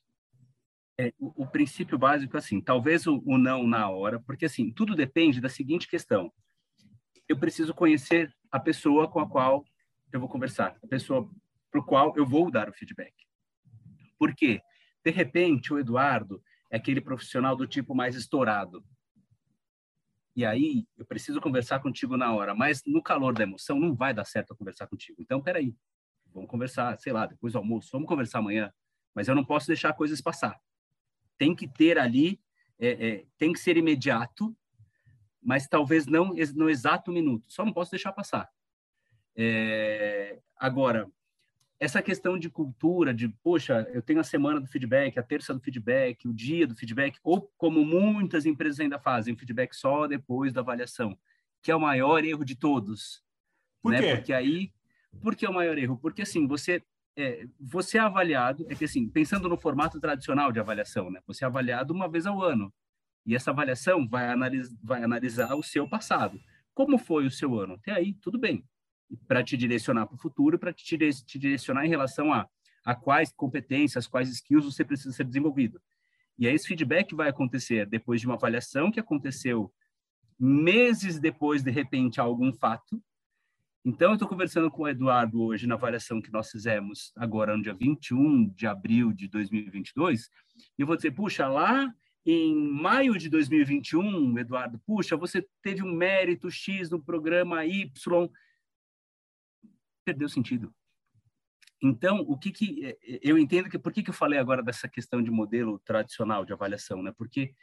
É, 0.99 1.13
o, 1.17 1.43
o, 1.43 1.47
princípio 1.47 1.97
básico, 1.97 2.35
assim, 2.35 2.59
talvez 2.59 3.07
o, 3.07 3.23
o 3.25 3.37
não 3.37 3.65
na 3.65 3.89
hora, 3.89 4.19
porque, 4.19 4.43
assim, 4.43 4.69
tudo 4.73 4.93
depende 4.93 5.39
da 5.39 5.47
seguinte 5.47 5.87
questão. 5.87 6.29
Eu 7.25 7.39
preciso 7.39 7.73
conhecer 7.73 8.35
a 8.51 8.59
pessoa 8.59 9.07
com 9.07 9.21
a 9.21 9.29
qual 9.29 9.63
eu 10.11 10.19
vou 10.19 10.27
conversar, 10.27 10.77
a 10.83 10.87
pessoa 10.87 11.25
para 11.71 11.79
o 11.79 11.85
qual 11.85 12.13
eu 12.17 12.25
vou 12.25 12.51
dar 12.51 12.67
o 12.67 12.73
feedback. 12.73 13.13
Por 14.19 14.35
quê? 14.35 14.61
De 15.05 15.09
repente, 15.09 15.73
o 15.73 15.79
Eduardo 15.79 16.43
é 16.69 16.75
aquele 16.75 16.99
profissional 16.99 17.55
do 17.55 17.65
tipo 17.65 17.95
mais 17.95 18.13
estourado. 18.13 18.83
E 20.35 20.45
aí, 20.45 20.85
eu 20.97 21.05
preciso 21.05 21.39
conversar 21.39 21.79
contigo 21.79 22.17
na 22.17 22.33
hora, 22.33 22.53
mas 22.53 22.81
no 22.85 23.01
calor 23.01 23.33
da 23.33 23.43
emoção 23.43 23.79
não 23.79 23.95
vai 23.95 24.13
dar 24.13 24.25
certo 24.25 24.51
eu 24.51 24.57
conversar 24.57 24.85
contigo. 24.87 25.21
Então, 25.21 25.41
peraí, 25.41 25.73
vamos 26.33 26.49
conversar, 26.49 26.97
sei 26.99 27.13
lá, 27.13 27.25
depois 27.25 27.53
do 27.53 27.59
almoço, 27.59 27.89
vamos 27.93 28.07
conversar 28.07 28.39
amanhã. 28.39 28.73
Mas 29.13 29.29
eu 29.29 29.35
não 29.35 29.45
posso 29.45 29.67
deixar 29.67 29.93
coisas 29.93 30.19
passar. 30.19 30.59
Tem 31.37 31.55
que 31.55 31.67
ter 31.67 31.97
ali, 31.97 32.41
é, 32.77 33.07
é, 33.07 33.25
tem 33.37 33.53
que 33.53 33.59
ser 33.59 33.77
imediato, 33.77 34.53
mas 35.41 35.67
talvez 35.67 36.05
não 36.05 36.33
no 36.55 36.69
exato 36.69 37.13
minuto. 37.13 37.45
Só 37.47 37.63
não 37.63 37.71
posso 37.71 37.91
deixar 37.91 38.11
passar. 38.11 38.49
É, 39.37 40.41
agora, 40.57 41.09
essa 41.79 42.01
questão 42.01 42.37
de 42.37 42.49
cultura, 42.49 43.13
de, 43.13 43.27
poxa, 43.43 43.87
eu 43.93 44.01
tenho 44.01 44.19
a 44.19 44.23
semana 44.23 44.61
do 44.61 44.67
feedback, 44.67 45.17
a 45.17 45.23
terça 45.23 45.53
do 45.53 45.59
feedback, 45.59 46.27
o 46.27 46.33
dia 46.33 46.65
do 46.65 46.75
feedback, 46.75 47.19
ou 47.23 47.51
como 47.57 47.83
muitas 47.83 48.45
empresas 48.45 48.79
ainda 48.79 48.97
fazem, 48.97 49.35
feedback 49.35 49.75
só 49.75 50.07
depois 50.07 50.53
da 50.53 50.61
avaliação, 50.61 51.17
que 51.61 51.71
é 51.71 51.75
o 51.75 51.79
maior 51.79 52.23
erro 52.23 52.45
de 52.45 52.55
todos. 52.55 53.21
Por 53.81 53.91
né? 53.91 54.01
quê? 54.01 54.15
Porque 54.15 54.33
aí, 54.33 54.71
por 55.21 55.35
que 55.35 55.45
é 55.45 55.49
o 55.49 55.53
maior 55.53 55.77
erro? 55.77 55.97
Porque 55.97 56.21
assim, 56.21 56.47
você 56.47 56.81
é, 57.17 57.45
você 57.59 57.97
é 57.97 58.01
avaliado, 58.01 58.65
é 58.69 58.75
que 58.75 58.85
assim, 58.85 59.07
pensando 59.07 59.47
no 59.47 59.57
formato 59.57 59.99
tradicional 59.99 60.51
de 60.51 60.59
avaliação, 60.59 61.09
né? 61.09 61.21
Você 61.27 61.43
é 61.45 61.47
avaliado 61.47 61.93
uma 61.93 62.09
vez 62.09 62.25
ao 62.25 62.41
ano. 62.41 62.73
E 63.25 63.35
essa 63.35 63.51
avaliação 63.51 64.07
vai, 64.07 64.29
analis 64.29 64.75
vai 64.83 65.03
analisar 65.03 65.55
o 65.55 65.63
seu 65.63 65.89
passado. 65.89 66.39
Como 66.73 66.97
foi 66.97 67.25
o 67.25 67.31
seu 67.31 67.57
ano? 67.59 67.73
Até 67.75 67.91
aí, 67.91 68.13
tudo 68.13 68.37
bem. 68.37 68.63
Para 69.27 69.43
te 69.43 69.55
direcionar 69.55 70.07
para 70.07 70.15
o 70.15 70.19
futuro, 70.19 70.57
para 70.57 70.73
te, 70.73 70.97
te 70.97 71.39
direcionar 71.39 71.85
em 71.85 71.89
relação 71.89 72.33
a, 72.33 72.47
a 72.83 72.95
quais 72.95 73.31
competências, 73.31 74.07
quais 74.07 74.29
skills 74.29 74.65
você 74.65 74.83
precisa 74.83 75.11
ser 75.11 75.25
desenvolvido. 75.25 75.81
E 76.37 76.47
aí 76.47 76.53
esse 76.53 76.67
feedback 76.67 77.15
vai 77.15 77.29
acontecer 77.29 77.85
depois 77.85 78.19
de 78.19 78.27
uma 78.27 78.35
avaliação 78.35 78.91
que 78.91 78.99
aconteceu 78.99 79.71
meses 80.37 81.19
depois, 81.19 81.63
de 81.63 81.71
repente, 81.71 82.19
algum 82.19 82.51
fato, 82.51 83.01
então, 83.85 84.09
eu 84.09 84.13
estou 84.15 84.27
conversando 84.27 84.71
com 84.71 84.81
o 84.81 84.87
Eduardo 84.87 85.43
hoje 85.43 85.67
na 85.67 85.75
avaliação 85.75 86.19
que 86.19 86.31
nós 86.31 86.49
fizemos 86.49 87.11
agora 87.15 87.55
no 87.55 87.61
dia 87.61 87.75
21 87.75 88.49
de 88.49 88.65
abril 88.65 89.13
de 89.13 89.27
2022, 89.27 90.27
e 90.75 90.81
eu 90.81 90.87
vou 90.87 90.95
dizer, 90.95 91.11
puxa, 91.11 91.47
lá 91.47 91.93
em 92.25 92.55
maio 92.55 93.15
de 93.15 93.29
2021, 93.29 94.39
Eduardo, 94.39 94.81
puxa, 94.87 95.15
você 95.15 95.47
teve 95.61 95.83
um 95.83 95.93
mérito 95.93 96.49
X 96.49 96.89
no 96.89 96.99
programa 96.99 97.63
Y, 97.63 98.27
perdeu 100.05 100.29
sentido. 100.29 100.73
Então, 101.81 102.19
o 102.27 102.37
que 102.37 102.51
que 102.51 102.85
eh, 102.85 103.19
eu 103.21 103.37
entendo 103.37 103.69
que 103.69 103.77
por 103.77 103.91
que 103.91 104.01
que 104.03 104.09
eu 104.09 104.13
falei 104.13 104.39
agora 104.39 104.63
dessa 104.63 104.87
questão 104.87 105.21
de 105.21 105.29
modelo 105.29 105.79
tradicional 105.79 106.45
de 106.45 106.53
avaliação, 106.53 107.03
né? 107.03 107.11
Porque 107.17 107.53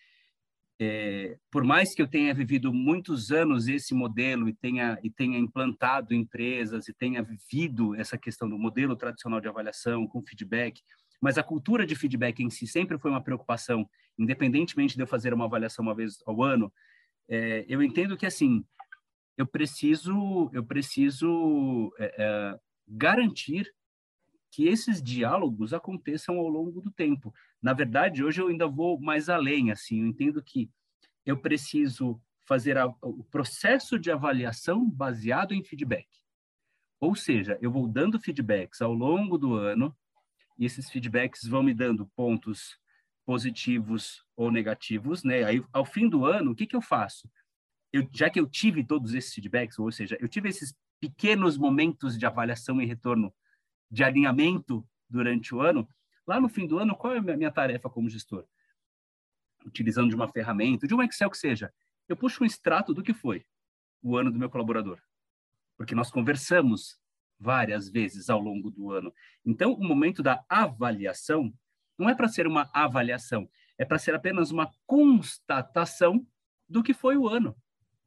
é, 0.80 1.38
por 1.50 1.62
mais 1.62 1.94
que 1.94 2.02
eu 2.02 2.08
tenha 2.08 2.34
vivido 2.34 2.72
muitos 2.72 3.30
anos 3.30 3.68
esse 3.68 3.94
modelo 3.94 4.49
e 4.49 4.52
tenha, 4.52 4.99
e 5.02 5.11
tenha 5.11 5.38
implantado 5.38 6.12
empresas 6.12 6.88
e 6.88 6.92
tenha 6.92 7.22
vivido 7.22 7.94
essa 7.94 8.18
questão 8.18 8.49
do 8.49 8.58
modelo 8.58 8.96
tradicional 8.96 9.40
de 9.40 9.49
avaliação 9.49 10.08
com 10.08 10.22
feedback, 10.22 10.82
mas 11.20 11.38
a 11.38 11.42
cultura 11.42 11.87
de 11.87 11.94
feedback 11.94 12.42
em 12.42 12.50
si 12.50 12.66
sempre 12.66 12.99
foi 12.99 13.12
uma 13.12 13.22
preocupação, 13.22 13.88
independentemente 14.18 14.96
de 14.96 15.02
eu 15.02 15.06
fazer 15.06 15.32
uma 15.32 15.44
avaliação 15.44 15.84
uma 15.84 15.94
vez 15.94 16.18
ao 16.26 16.42
ano, 16.42 16.72
é, 17.28 17.64
eu 17.68 17.80
entendo 17.80 18.16
que 18.16 18.26
assim 18.26 18.64
eu 19.42 19.46
preciso 19.46 20.49
eu 20.52 20.64
preciso 20.64 21.92
é, 21.99 22.14
é 22.18 22.61
garantir 22.87 23.72
que 24.50 24.68
esses 24.68 25.02
diálogos 25.02 25.72
aconteçam 25.72 26.38
ao 26.38 26.46
longo 26.46 26.80
do 26.80 26.90
tempo. 26.90 27.34
Na 27.61 27.72
verdade, 27.72 28.22
hoje 28.22 28.40
eu 28.40 28.49
ainda 28.49 28.68
vou 28.68 29.00
mais 29.00 29.28
além, 29.28 29.70
assim, 29.70 30.00
eu 30.00 30.06
entendo 30.06 30.42
que 30.42 30.70
eu 31.25 31.38
preciso 31.38 32.20
fazer 32.46 32.76
a, 32.76 32.87
o 33.00 33.25
processo 33.25 33.99
de 33.99 34.11
avaliação 34.11 34.88
baseado 34.88 35.54
em 35.54 35.64
feedback. 35.64 36.06
Ou 37.00 37.16
seja, 37.16 37.58
eu 37.62 37.70
vou 37.70 37.88
dando 37.88 38.20
feedbacks 38.20 38.82
ao 38.82 38.92
longo 38.92 39.38
do 39.38 39.54
ano 39.54 39.96
e 40.58 40.66
esses 40.66 40.90
feedbacks 40.90 41.49
vão 41.49 41.62
me 41.62 41.72
dando 41.72 42.06
pontos 42.14 42.78
positivos 43.25 44.22
ou 44.37 44.50
negativos, 44.50 45.25
né? 45.25 45.44
Aí, 45.44 45.64
ao 45.72 45.84
fim 45.84 46.08
do 46.08 46.26
ano, 46.26 46.50
o 46.50 46.54
que, 46.54 46.66
que 46.66 46.76
eu 46.76 46.82
faço? 46.82 47.28
Eu, 47.92 48.08
já 48.12 48.30
que 48.30 48.40
eu 48.40 48.46
tive 48.46 48.84
todos 48.84 49.14
esses 49.14 49.34
feedbacks, 49.34 49.78
ou 49.78 49.92
seja, 49.92 50.16
eu 50.20 50.28
tive 50.28 50.49
esses 50.49 50.75
pequenos 51.00 51.58
momentos 51.58 52.18
de 52.18 52.25
avaliação 52.25 52.80
e 52.80 52.87
retorno 52.87 53.32
de 53.90 54.02
alinhamento 54.02 54.87
durante 55.11 55.54
o 55.54 55.61
ano, 55.61 55.87
Lá 56.26 56.40
no 56.40 56.49
fim 56.49 56.66
do 56.66 56.78
ano, 56.78 56.96
qual 56.96 57.14
é 57.14 57.18
a 57.18 57.37
minha 57.37 57.50
tarefa 57.50 57.90
como 57.90 58.08
gestor? 58.08 58.46
Utilizando 59.66 60.08
de 60.08 60.14
uma 60.14 60.28
ferramenta, 60.28 60.87
de 60.87 60.94
um 60.94 61.02
Excel 61.02 61.30
que 61.30 61.37
seja, 61.37 61.72
eu 62.08 62.16
puxo 62.16 62.42
um 62.42 62.46
extrato 62.46 62.94
do 62.94 63.02
que 63.02 63.12
foi 63.12 63.44
o 64.02 64.16
ano 64.16 64.30
do 64.30 64.38
meu 64.38 64.49
colaborador. 64.49 65.00
Porque 65.76 65.94
nós 65.94 66.11
conversamos 66.11 66.99
várias 67.38 67.88
vezes 67.88 68.30
ao 68.30 68.40
longo 68.40 68.70
do 68.70 68.92
ano. 68.92 69.12
Então, 69.44 69.72
o 69.72 69.84
momento 69.84 70.22
da 70.22 70.44
avaliação 70.49 71.52
não 71.99 72.08
é 72.08 72.14
para 72.14 72.28
ser 72.28 72.46
uma 72.46 72.70
avaliação, 72.72 73.49
é 73.76 73.84
para 73.84 73.99
ser 73.99 74.14
apenas 74.14 74.50
uma 74.50 74.70
constatação 74.87 76.25
do 76.68 76.82
que 76.82 76.94
foi 76.94 77.16
o 77.16 77.28
ano, 77.28 77.56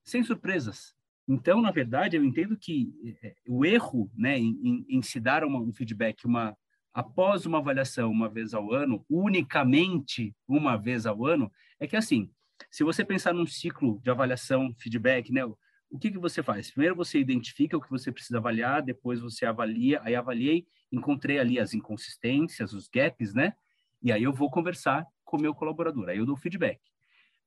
sem 0.05 0.23
surpresas. 0.23 0.93
Então, 1.27 1.61
na 1.61 1.71
verdade, 1.71 2.15
eu 2.15 2.23
entendo 2.23 2.55
que 2.55 2.93
eh, 3.23 3.35
o 3.47 3.65
erro 3.65 4.11
né, 4.15 4.37
em, 4.37 4.85
em 4.87 5.01
se 5.01 5.19
dar 5.19 5.43
uma, 5.43 5.59
um 5.59 5.73
feedback, 5.73 6.25
uma, 6.25 6.55
após 6.93 7.45
uma 7.45 7.57
avaliação 7.57 8.11
uma 8.11 8.29
vez 8.29 8.53
ao 8.53 8.71
ano, 8.71 9.03
unicamente 9.09 10.35
uma 10.47 10.77
vez 10.77 11.07
ao 11.07 11.25
ano, 11.25 11.51
é 11.79 11.87
que 11.87 11.95
assim, 11.95 12.29
se 12.69 12.83
você 12.83 13.03
pensar 13.03 13.33
num 13.33 13.47
ciclo 13.47 13.99
de 14.03 14.09
avaliação, 14.11 14.73
feedback, 14.77 15.31
né, 15.31 15.43
o 15.89 15.97
que 15.99 16.11
que 16.11 16.19
você 16.19 16.43
faz? 16.43 16.71
Primeiro 16.71 16.95
você 16.95 17.19
identifica 17.19 17.77
o 17.77 17.81
que 17.81 17.89
você 17.89 18.11
precisa 18.11 18.37
avaliar, 18.37 18.83
depois 18.83 19.19
você 19.19 19.45
avalia, 19.45 19.99
aí 20.03 20.15
avaliei, 20.15 20.67
encontrei 20.91 21.39
ali 21.39 21.59
as 21.59 21.73
inconsistências, 21.73 22.73
os 22.73 22.87
gaps, 22.87 23.33
né? 23.33 23.53
E 24.01 24.11
aí 24.11 24.23
eu 24.23 24.33
vou 24.33 24.49
conversar 24.49 25.05
com 25.23 25.37
o 25.37 25.41
meu 25.41 25.55
colaborador, 25.55 26.09
aí 26.09 26.17
eu 26.17 26.25
dou 26.25 26.35
feedback. 26.35 26.79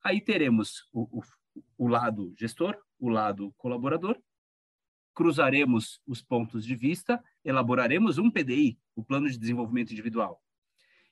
Aí 0.02 0.20
teremos 0.20 0.88
o, 0.92 1.18
o, 1.18 1.22
o 1.76 1.86
lado 1.86 2.32
gestor, 2.36 2.76
o 2.98 3.08
lado 3.08 3.52
colaborador, 3.56 4.18
cruzaremos 5.14 6.00
os 6.06 6.22
pontos 6.22 6.64
de 6.64 6.76
vista, 6.76 7.22
elaboraremos 7.44 8.18
um 8.18 8.30
PDI, 8.30 8.78
o 8.94 9.02
Plano 9.02 9.28
de 9.28 9.36
Desenvolvimento 9.36 9.92
Individual. 9.92 10.40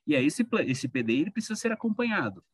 E 0.07 0.15
aí 0.15 0.27
esse, 0.27 0.47
esse 0.67 0.89
PDI 0.89 1.23
ele 1.23 1.31
precisa 1.31 1.57
ser 1.57 1.73
acompanhado. 1.73 2.45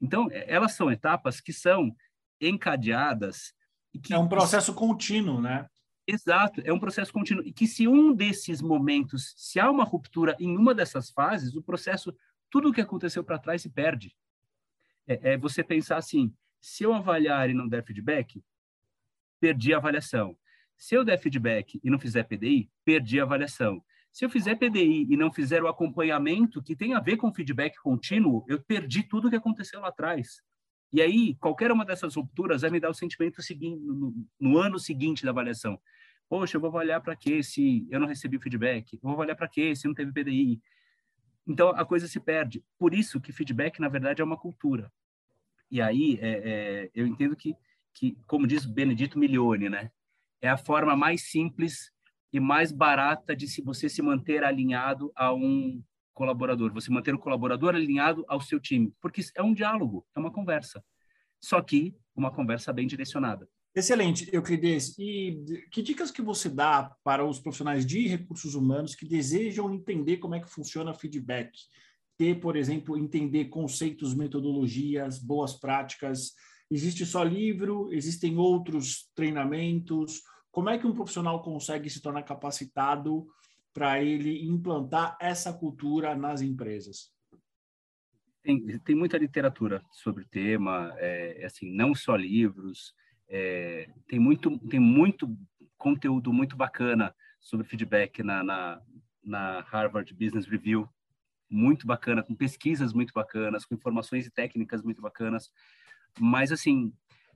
Então, 0.00 0.28
é, 0.30 0.52
elas 0.52 0.72
são 0.72 0.90
etapas 0.90 1.40
que 1.40 1.52
são 1.52 1.94
encadeadas. 2.40 3.54
Que, 4.02 4.12
é 4.12 4.18
um 4.18 4.28
processo 4.28 4.74
contínuo, 4.74 5.40
né? 5.40 5.68
Exato, 6.06 6.62
é 6.64 6.72
um 6.72 6.80
processo 6.80 7.12
contínuo. 7.12 7.44
E 7.44 7.52
que 7.52 7.66
se 7.66 7.86
um 7.86 8.14
desses 8.14 8.62
momentos, 8.62 9.34
se 9.36 9.60
há 9.60 9.70
uma 9.70 9.84
ruptura 9.84 10.36
em 10.40 10.56
uma 10.56 10.74
dessas 10.74 11.10
fases, 11.10 11.54
o 11.54 11.62
processo, 11.62 12.14
tudo 12.50 12.70
o 12.70 12.72
que 12.72 12.80
aconteceu 12.80 13.22
para 13.22 13.38
trás 13.38 13.62
se 13.62 13.68
perde. 13.68 14.16
É, 15.06 15.34
é, 15.34 15.38
você 15.38 15.62
pensar 15.62 15.96
assim, 15.96 16.34
se 16.60 16.84
eu 16.84 16.92
avaliar 16.92 17.50
e 17.50 17.54
não 17.54 17.68
der 17.68 17.84
feedback, 17.84 18.42
perdi 19.40 19.72
a 19.72 19.78
avaliação. 19.78 20.36
Se 20.76 20.94
eu 20.94 21.04
der 21.04 21.18
feedback 21.18 21.80
e 21.82 21.90
não 21.90 21.98
fizer 21.98 22.24
PDI, 22.24 22.70
perdi 22.84 23.20
a 23.20 23.24
avaliação. 23.24 23.82
Se 24.12 24.24
eu 24.24 24.30
fizer 24.30 24.56
PDI 24.56 25.06
e 25.10 25.16
não 25.16 25.32
fizer 25.32 25.62
o 25.62 25.68
acompanhamento 25.68 26.62
que 26.62 26.74
tem 26.74 26.94
a 26.94 27.00
ver 27.00 27.16
com 27.16 27.32
feedback 27.32 27.76
contínuo, 27.82 28.44
eu 28.48 28.60
perdi 28.62 29.02
tudo 29.02 29.28
o 29.28 29.30
que 29.30 29.36
aconteceu 29.36 29.80
lá 29.80 29.88
atrás. 29.88 30.42
E 30.92 31.02
aí, 31.02 31.34
qualquer 31.36 31.70
uma 31.70 31.84
dessas 31.84 32.16
rupturas 32.16 32.62
vai 32.62 32.70
me 32.70 32.80
dar 32.80 32.88
o 32.88 32.94
sentimento 32.94 33.42
seguinte, 33.42 33.80
no, 33.80 34.14
no 34.40 34.58
ano 34.58 34.78
seguinte 34.78 35.24
da 35.24 35.30
avaliação. 35.30 35.78
Poxa, 36.28 36.56
eu 36.56 36.60
vou 36.60 36.68
avaliar 36.68 37.00
para 37.00 37.16
quê 37.16 37.42
se 37.42 37.86
eu 37.90 38.00
não 38.00 38.06
recebi 38.06 38.38
feedback? 38.38 38.94
Eu 38.94 39.00
vou 39.02 39.12
avaliar 39.12 39.36
para 39.36 39.48
quê 39.48 39.74
se 39.74 39.86
não 39.86 39.94
teve 39.94 40.12
PDI? 40.12 40.60
Então, 41.46 41.70
a 41.70 41.84
coisa 41.84 42.06
se 42.06 42.18
perde. 42.20 42.62
Por 42.78 42.94
isso 42.94 43.20
que 43.20 43.32
feedback, 43.32 43.80
na 43.80 43.88
verdade, 43.88 44.20
é 44.20 44.24
uma 44.24 44.36
cultura. 44.36 44.92
E 45.70 45.80
aí, 45.80 46.18
é, 46.20 46.28
é, 46.30 46.90
eu 46.94 47.06
entendo 47.06 47.36
que, 47.36 47.54
que, 47.94 48.16
como 48.26 48.46
diz 48.46 48.64
Benedito 48.64 49.18
Milione, 49.18 49.68
né? 49.68 49.90
é 50.40 50.48
a 50.48 50.56
forma 50.56 50.96
mais 50.96 51.30
simples 51.30 51.90
e 52.32 52.38
mais 52.38 52.70
barata 52.70 53.34
de 53.34 53.48
se 53.48 53.62
você 53.62 53.88
se 53.88 54.02
manter 54.02 54.44
alinhado 54.44 55.12
a 55.14 55.32
um 55.32 55.82
colaborador, 56.14 56.72
você 56.72 56.90
manter 56.90 57.14
o 57.14 57.18
colaborador 57.18 57.74
alinhado 57.74 58.24
ao 58.28 58.40
seu 58.40 58.60
time, 58.60 58.92
porque 59.00 59.22
é 59.34 59.42
um 59.42 59.54
diálogo, 59.54 60.06
é 60.14 60.18
uma 60.18 60.32
conversa. 60.32 60.84
Só 61.40 61.60
que 61.62 61.94
uma 62.14 62.32
conversa 62.32 62.72
bem 62.72 62.86
direcionada. 62.86 63.48
Excelente, 63.74 64.28
Euclides. 64.32 64.98
E 64.98 65.64
que 65.70 65.80
dicas 65.80 66.10
que 66.10 66.20
você 66.20 66.48
dá 66.48 66.96
para 67.04 67.24
os 67.24 67.38
profissionais 67.38 67.86
de 67.86 68.08
recursos 68.08 68.54
humanos 68.56 68.96
que 68.96 69.06
desejam 69.06 69.72
entender 69.72 70.16
como 70.16 70.34
é 70.34 70.40
que 70.40 70.50
funciona 70.50 70.92
feedback? 70.92 71.52
Ter, 72.18 72.40
por 72.40 72.56
exemplo, 72.56 72.98
entender 72.98 73.46
conceitos, 73.46 74.14
metodologias, 74.14 75.18
boas 75.18 75.54
práticas, 75.54 76.32
Existe 76.70 77.06
só 77.06 77.22
livro? 77.22 77.90
Existem 77.92 78.36
outros 78.36 79.10
treinamentos? 79.14 80.22
Como 80.50 80.68
é 80.68 80.78
que 80.78 80.86
um 80.86 80.94
profissional 80.94 81.42
consegue 81.42 81.88
se 81.88 82.02
tornar 82.02 82.22
capacitado 82.24 83.26
para 83.72 84.02
ele 84.02 84.46
implantar 84.46 85.16
essa 85.20 85.52
cultura 85.52 86.14
nas 86.14 86.42
empresas? 86.42 87.10
Tem, 88.42 88.78
tem 88.80 88.94
muita 88.94 89.16
literatura 89.16 89.82
sobre 89.90 90.24
o 90.24 90.28
tema, 90.28 90.92
é, 90.98 91.44
assim, 91.44 91.74
não 91.74 91.94
só 91.94 92.14
livros, 92.16 92.94
é, 93.28 93.90
tem, 94.06 94.18
muito, 94.18 94.58
tem 94.68 94.80
muito 94.80 95.36
conteúdo 95.76 96.32
muito 96.32 96.56
bacana 96.56 97.14
sobre 97.40 97.66
feedback 97.66 98.22
na, 98.22 98.42
na, 98.42 98.82
na 99.22 99.60
Harvard 99.60 100.12
Business 100.14 100.46
Review, 100.46 100.88
muito 101.50 101.86
bacana, 101.86 102.22
com 102.22 102.34
pesquisas 102.34 102.92
muito 102.92 103.12
bacanas, 103.12 103.64
com 103.64 103.74
informações 103.74 104.26
e 104.26 104.30
técnicas 104.30 104.82
muito 104.82 105.00
bacanas. 105.00 105.50
Mas, 106.18 106.52
assim, 106.52 106.92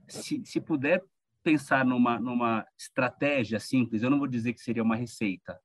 se, 0.07 0.43
se 0.45 0.61
puder 0.61 1.03
pensar 1.41 1.85
numa, 1.85 2.19
numa 2.19 2.65
estratégia 2.77 3.59
simples, 3.59 4.01
eu 4.01 4.09
não 4.09 4.19
vou 4.19 4.27
dizer 4.27 4.53
que 4.53 4.61
seria 4.61 4.83
uma 4.83 4.95
receita, 4.95 5.59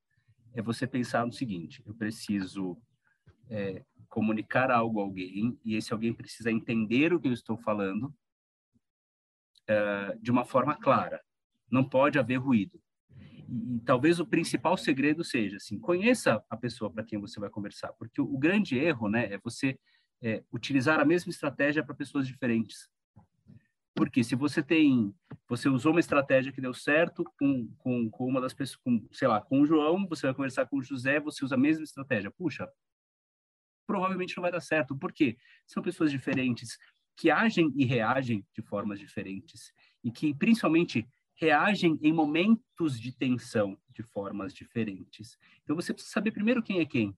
é 0.54 0.62
você 0.62 0.86
pensar 0.86 1.24
no 1.26 1.32
seguinte: 1.32 1.82
eu 1.86 1.94
preciso 1.94 2.76
é, 3.48 3.84
comunicar 4.08 4.70
algo 4.70 5.00
a 5.00 5.04
alguém 5.04 5.58
e 5.64 5.76
esse 5.76 5.92
alguém 5.92 6.12
precisa 6.12 6.50
entender 6.50 7.12
o 7.12 7.20
que 7.20 7.28
eu 7.28 7.32
estou 7.32 7.56
falando 7.56 8.14
é, 9.66 10.16
de 10.20 10.30
uma 10.30 10.44
forma 10.44 10.74
clara. 10.76 11.22
Não 11.70 11.84
pode 11.84 12.18
haver 12.18 12.36
ruído. 12.36 12.80
E, 13.48 13.80
talvez 13.80 14.20
o 14.20 14.26
principal 14.26 14.76
segredo 14.76 15.24
seja 15.24 15.56
assim, 15.56 15.78
conheça 15.78 16.42
a 16.50 16.56
pessoa 16.56 16.90
para 16.90 17.04
quem 17.04 17.18
você 17.18 17.40
vai 17.40 17.48
conversar, 17.48 17.92
porque 17.94 18.20
o, 18.20 18.24
o 18.24 18.38
grande 18.38 18.78
erro, 18.78 19.08
né, 19.08 19.32
é 19.32 19.38
você 19.38 19.78
é, 20.22 20.42
utilizar 20.52 21.00
a 21.00 21.04
mesma 21.04 21.30
estratégia 21.30 21.84
para 21.84 21.94
pessoas 21.94 22.26
diferentes. 22.26 22.88
Porque 23.94 24.22
se 24.22 24.36
você 24.36 24.62
tem, 24.62 25.12
você 25.48 25.68
usou 25.68 25.90
uma 25.90 25.98
estratégia 25.98 26.52
que 26.52 26.60
deu 26.60 26.72
certo 26.72 27.24
com, 27.36 27.68
com, 27.78 28.08
com 28.08 28.26
uma 28.26 28.40
das 28.40 28.54
pessoas, 28.54 28.80
com, 28.84 29.04
sei 29.10 29.26
lá, 29.26 29.40
com 29.40 29.60
o 29.60 29.66
João, 29.66 30.06
você 30.06 30.26
vai 30.26 30.34
conversar 30.34 30.66
com 30.66 30.76
o 30.76 30.82
José, 30.82 31.18
você 31.18 31.44
usa 31.44 31.56
a 31.56 31.58
mesma 31.58 31.82
estratégia. 31.82 32.30
Puxa, 32.30 32.68
provavelmente 33.88 34.36
não 34.36 34.42
vai 34.42 34.52
dar 34.52 34.60
certo. 34.60 34.96
Por 34.96 35.12
quê? 35.12 35.36
São 35.66 35.82
pessoas 35.82 36.12
diferentes, 36.12 36.78
que 37.16 37.28
agem 37.28 37.72
e 37.74 37.84
reagem 37.84 38.46
de 38.54 38.62
formas 38.62 39.00
diferentes 39.00 39.72
e 40.04 40.12
que, 40.12 40.32
principalmente, 40.32 41.04
reagem 41.40 41.98
em 42.02 42.12
momentos 42.12 43.00
de 43.00 43.12
tensão 43.12 43.78
de 43.90 44.02
formas 44.02 44.52
diferentes. 44.52 45.38
Então, 45.62 45.76
você 45.76 45.92
precisa 45.92 46.12
saber 46.12 46.32
primeiro 46.32 46.62
quem 46.62 46.80
é 46.80 46.84
quem. 46.84 47.16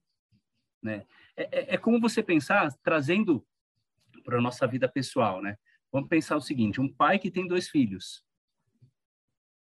Né? 0.81 1.05
É, 1.35 1.43
é, 1.43 1.73
é 1.75 1.77
como 1.77 1.99
você 1.99 2.23
pensar, 2.23 2.71
trazendo 2.83 3.45
para 4.23 4.37
a 4.37 4.41
nossa 4.41 4.67
vida 4.67 4.87
pessoal, 4.87 5.41
né? 5.41 5.57
Vamos 5.91 6.09
pensar 6.09 6.37
o 6.37 6.41
seguinte: 6.41 6.79
um 6.79 6.91
pai 6.91 7.19
que 7.19 7.31
tem 7.31 7.47
dois 7.47 7.69
filhos. 7.69 8.23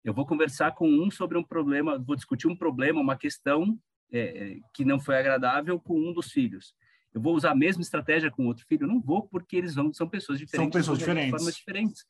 Eu 0.05 0.15
vou 0.15 0.25
conversar 0.25 0.73
com 0.73 0.89
um 0.89 1.11
sobre 1.11 1.37
um 1.37 1.43
problema, 1.43 1.99
vou 1.99 2.15
discutir 2.15 2.47
um 2.47 2.57
problema, 2.57 3.01
uma 3.01 3.17
questão 3.17 3.79
é, 4.13 4.21
é, 4.21 4.61
que 4.73 4.85
não 4.85 5.01
foi 5.01 5.19
agradável 5.19 5.81
com 5.81 5.99
um 5.99 6.13
dos 6.13 6.31
filhos. 6.31 6.75
Eu 7.13 7.21
vou 7.21 7.35
usar 7.35 7.51
a 7.51 7.57
mesma 7.57 7.83
estratégia 7.83 8.31
com 8.31 8.47
outro 8.47 8.65
filho? 8.67 8.87
Não 8.87 9.01
vou, 9.01 9.27
porque 9.27 9.57
eles 9.57 9.75
vão, 9.75 9.93
são 9.93 10.09
pessoas 10.09 10.39
diferentes. 10.39 10.73
São 10.73 10.81
pessoas 10.81 10.99
diferentes. 10.99 11.31
formas 11.31 11.57
diferentes. 11.57 12.07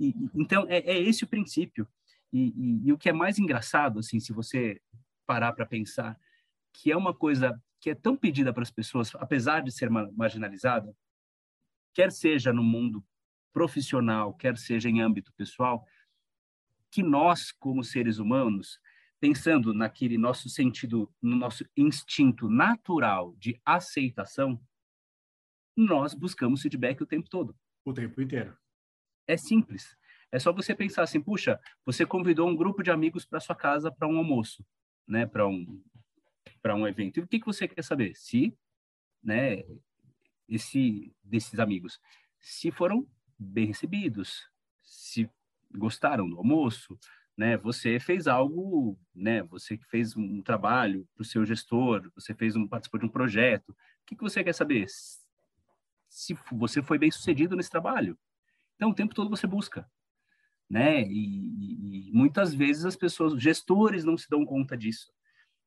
E, 0.00 0.14
então, 0.34 0.66
é, 0.68 0.78
é, 0.78 0.98
esse 0.98 1.24
o 1.24 1.28
princípio. 1.28 1.86
E, 2.32 2.48
e, 2.56 2.88
e, 2.88 2.92
o 2.92 2.98
que 2.98 3.10
é 3.10 3.12
mais 3.12 3.38
engraçado, 3.38 3.98
assim, 3.98 4.18
se 4.18 4.32
você 4.32 4.80
parar 5.26 5.52
para 5.52 5.66
pensar, 5.66 6.18
que 6.72 6.90
é 6.90 6.96
uma 6.96 7.12
coisa 7.12 7.60
que 7.78 7.90
é 7.90 7.94
tão 7.94 8.16
pedida 8.16 8.52
para 8.52 8.62
as 8.62 8.70
pessoas, 8.70 9.14
apesar 9.16 9.62
de 9.62 9.70
ser 9.70 9.90
marginalizada, 9.90 10.96
quer 11.92 12.10
seja 12.10 12.52
no 12.52 12.62
mundo 12.62 13.04
profissional, 13.52 14.32
quer 14.34 14.56
seja 14.56 14.88
em 14.88 15.00
âmbito 15.00 15.32
pessoal, 15.34 15.84
que 16.90 17.02
nós, 17.02 17.52
como 17.52 17.84
seres 17.84 18.18
humanos, 18.18 18.80
pensando 19.18 19.74
naquele 19.74 20.16
nosso 20.16 20.48
sentido, 20.48 21.12
no 21.20 21.36
nosso 21.36 21.64
instinto 21.76 22.48
natural 22.48 23.34
de 23.38 23.60
aceitação, 23.64 24.60
nós 25.76 26.14
buscamos 26.14 26.62
feedback 26.62 27.02
o 27.02 27.06
tempo 27.06 27.28
todo. 27.28 27.56
O 27.84 27.92
tempo 27.92 28.20
inteiro. 28.20 28.56
É 29.30 29.36
simples. 29.36 29.96
É 30.32 30.40
só 30.40 30.52
você 30.52 30.74
pensar 30.74 31.04
assim, 31.04 31.20
puxa, 31.20 31.60
você 31.86 32.04
convidou 32.04 32.48
um 32.48 32.56
grupo 32.56 32.82
de 32.82 32.90
amigos 32.90 33.24
para 33.24 33.38
sua 33.38 33.54
casa 33.54 33.92
para 33.92 34.08
um 34.08 34.18
almoço, 34.18 34.66
né, 35.06 35.24
para 35.24 35.46
um 35.46 35.80
para 36.60 36.74
um 36.74 36.86
evento. 36.86 37.18
E 37.18 37.22
o 37.22 37.28
que 37.28 37.38
que 37.38 37.46
você 37.46 37.68
quer 37.68 37.82
saber? 37.82 38.14
Se, 38.16 38.52
né, 39.22 39.62
esse 40.48 41.14
desses 41.22 41.60
amigos, 41.60 42.00
se 42.40 42.72
foram 42.72 43.06
bem 43.38 43.66
recebidos, 43.66 44.50
se 44.82 45.30
gostaram 45.72 46.28
do 46.28 46.36
almoço, 46.36 46.98
né? 47.36 47.56
Você 47.58 48.00
fez 48.00 48.26
algo, 48.26 48.98
né? 49.14 49.44
Você 49.44 49.78
fez 49.90 50.16
um 50.16 50.42
trabalho 50.42 51.06
para 51.14 51.22
o 51.22 51.24
seu 51.24 51.46
gestor, 51.46 52.10
você 52.16 52.34
fez 52.34 52.56
um 52.56 52.66
participou 52.66 52.98
de 52.98 53.06
um 53.06 53.08
projeto. 53.08 53.70
O 53.70 53.76
que, 54.06 54.16
que 54.16 54.22
você 54.22 54.42
quer 54.42 54.54
saber? 54.54 54.86
Se 56.08 56.36
você 56.50 56.82
foi 56.82 56.98
bem 56.98 57.12
sucedido 57.12 57.54
nesse 57.54 57.70
trabalho. 57.70 58.18
Então, 58.80 58.88
o 58.88 58.94
tempo 58.94 59.14
todo 59.14 59.28
você 59.28 59.46
busca, 59.46 59.86
né? 60.68 61.02
E, 61.02 62.08
e 62.08 62.12
muitas 62.14 62.54
vezes 62.54 62.86
as 62.86 62.96
pessoas, 62.96 63.38
gestores, 63.38 64.06
não 64.06 64.16
se 64.16 64.26
dão 64.26 64.42
conta 64.42 64.74
disso. 64.74 65.12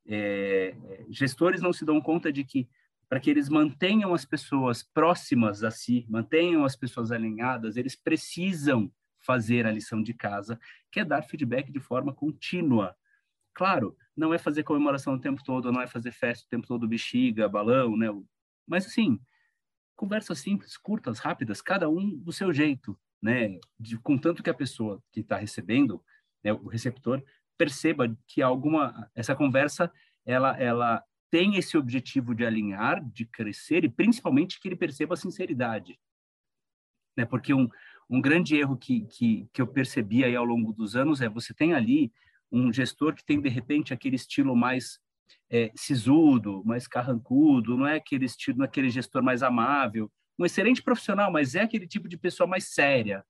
É, 0.03 0.75
gestores 1.11 1.61
não 1.61 1.71
se 1.71 1.85
dão 1.85 2.01
conta 2.01 2.33
de 2.33 2.43
que 2.43 2.67
para 3.07 3.19
que 3.19 3.29
eles 3.29 3.49
mantenham 3.49 4.15
as 4.15 4.25
pessoas 4.25 4.81
próximas 4.81 5.63
a 5.63 5.69
si, 5.69 6.07
mantenham 6.09 6.65
as 6.65 6.75
pessoas 6.75 7.11
alinhadas, 7.11 7.77
eles 7.77 7.95
precisam 7.95 8.91
fazer 9.19 9.67
a 9.67 9.71
lição 9.71 10.01
de 10.01 10.15
casa, 10.15 10.59
que 10.91 10.99
é 10.99 11.05
dar 11.05 11.21
feedback 11.21 11.71
de 11.71 11.79
forma 11.79 12.15
contínua. 12.15 12.95
Claro, 13.53 13.95
não 14.17 14.33
é 14.33 14.39
fazer 14.39 14.63
comemoração 14.63 15.13
o 15.13 15.21
tempo 15.21 15.43
todo, 15.43 15.71
não 15.71 15.83
é 15.83 15.85
fazer 15.85 16.11
festa 16.11 16.47
o 16.47 16.49
tempo 16.49 16.65
todo, 16.65 16.87
bexiga, 16.87 17.47
balão, 17.47 17.95
né? 17.95 18.07
Mas 18.65 18.87
assim, 18.87 19.19
conversas 19.95 20.39
simples, 20.39 20.77
curtas, 20.77 21.19
rápidas, 21.19 21.61
cada 21.61 21.89
um 21.89 22.17
do 22.17 22.31
seu 22.31 22.51
jeito, 22.53 22.97
né? 23.21 23.59
De, 23.79 23.97
contanto 23.97 24.43
que 24.43 24.49
a 24.49 24.53
pessoa 24.53 25.01
que 25.11 25.21
está 25.21 25.37
recebendo, 25.37 26.03
né, 26.43 26.53
o 26.53 26.67
receptor, 26.67 27.23
perceba 27.57 28.15
que 28.27 28.41
alguma 28.41 29.09
essa 29.15 29.35
conversa 29.35 29.91
ela 30.25 30.57
ela 30.59 31.03
tem 31.29 31.55
esse 31.55 31.75
objetivo 31.77 32.35
de 32.35 32.45
alinhar, 32.45 33.03
de 33.03 33.25
crescer 33.25 33.83
e 33.83 33.89
principalmente 33.89 34.59
que 34.59 34.67
ele 34.67 34.75
perceba 34.75 35.15
a 35.15 35.17
sinceridade. 35.17 35.99
Né? 37.17 37.25
Porque 37.25 37.53
um, 37.53 37.67
um 38.07 38.21
grande 38.21 38.55
erro 38.55 38.77
que, 38.77 39.05
que, 39.05 39.49
que 39.51 39.61
eu 39.61 39.65
percebi 39.65 40.23
aí 40.23 40.35
ao 40.35 40.45
longo 40.45 40.71
dos 40.71 40.95
anos 40.95 41.21
é 41.21 41.29
você 41.29 41.51
tem 41.51 41.73
ali 41.73 42.11
um 42.51 42.71
gestor 42.71 43.15
que 43.15 43.25
tem, 43.25 43.41
de 43.41 43.49
repente, 43.49 43.93
aquele 43.93 44.15
estilo 44.15 44.55
mais 44.55 44.99
é, 45.49 45.71
sisudo, 45.75 46.63
mais 46.65 46.87
carrancudo, 46.87 47.77
não 47.77 47.87
é 47.87 47.95
aquele 47.95 48.25
estilo, 48.25 48.57
não 48.57 48.65
é 48.65 48.67
aquele 48.67 48.89
gestor 48.89 49.21
mais 49.21 49.43
amável, 49.43 50.11
um 50.37 50.45
excelente 50.45 50.81
profissional, 50.81 51.31
mas 51.31 51.55
é 51.55 51.61
aquele 51.61 51.87
tipo 51.87 52.07
de 52.07 52.17
pessoa 52.17 52.47
mais 52.47 52.73
séria. 52.73 53.23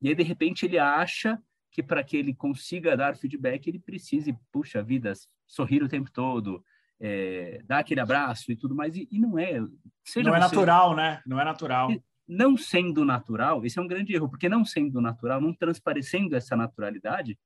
E 0.00 0.08
aí, 0.08 0.14
de 0.14 0.22
repente, 0.22 0.64
ele 0.64 0.78
acha 0.78 1.38
que 1.70 1.82
para 1.82 2.02
que 2.02 2.16
ele 2.16 2.34
consiga 2.34 2.96
dar 2.96 3.16
feedback, 3.16 3.66
ele 3.66 3.78
precise, 3.78 4.36
puxa 4.52 4.82
vida, 4.82 5.12
sorrir 5.46 5.82
o 5.82 5.88
tempo 5.88 6.10
todo, 6.10 6.64
é, 7.00 7.62
dar 7.64 7.78
aquele 7.78 8.00
abraço 8.00 8.50
e 8.50 8.56
tudo 8.56 8.74
mais, 8.74 8.96
e, 8.96 9.08
e 9.10 9.18
não 9.18 9.38
é. 9.38 9.60
não 9.60 10.34
é 10.34 10.40
natural, 10.40 10.94
né? 10.94 11.22
Não 11.26 11.40
é 11.40 11.44
natural. 11.44 11.90
Não 12.26 12.56
sendo 12.56 13.04
natural, 13.04 13.64
esse 13.64 13.78
é 13.78 13.82
um 13.82 13.88
grande 13.88 14.14
erro, 14.14 14.28
porque 14.28 14.48
não 14.48 14.64
sendo 14.64 15.00
natural, 15.00 15.40
não 15.40 15.52
transparecendo 15.52 16.36
essa 16.36 16.56
naturalidade, 16.56 17.36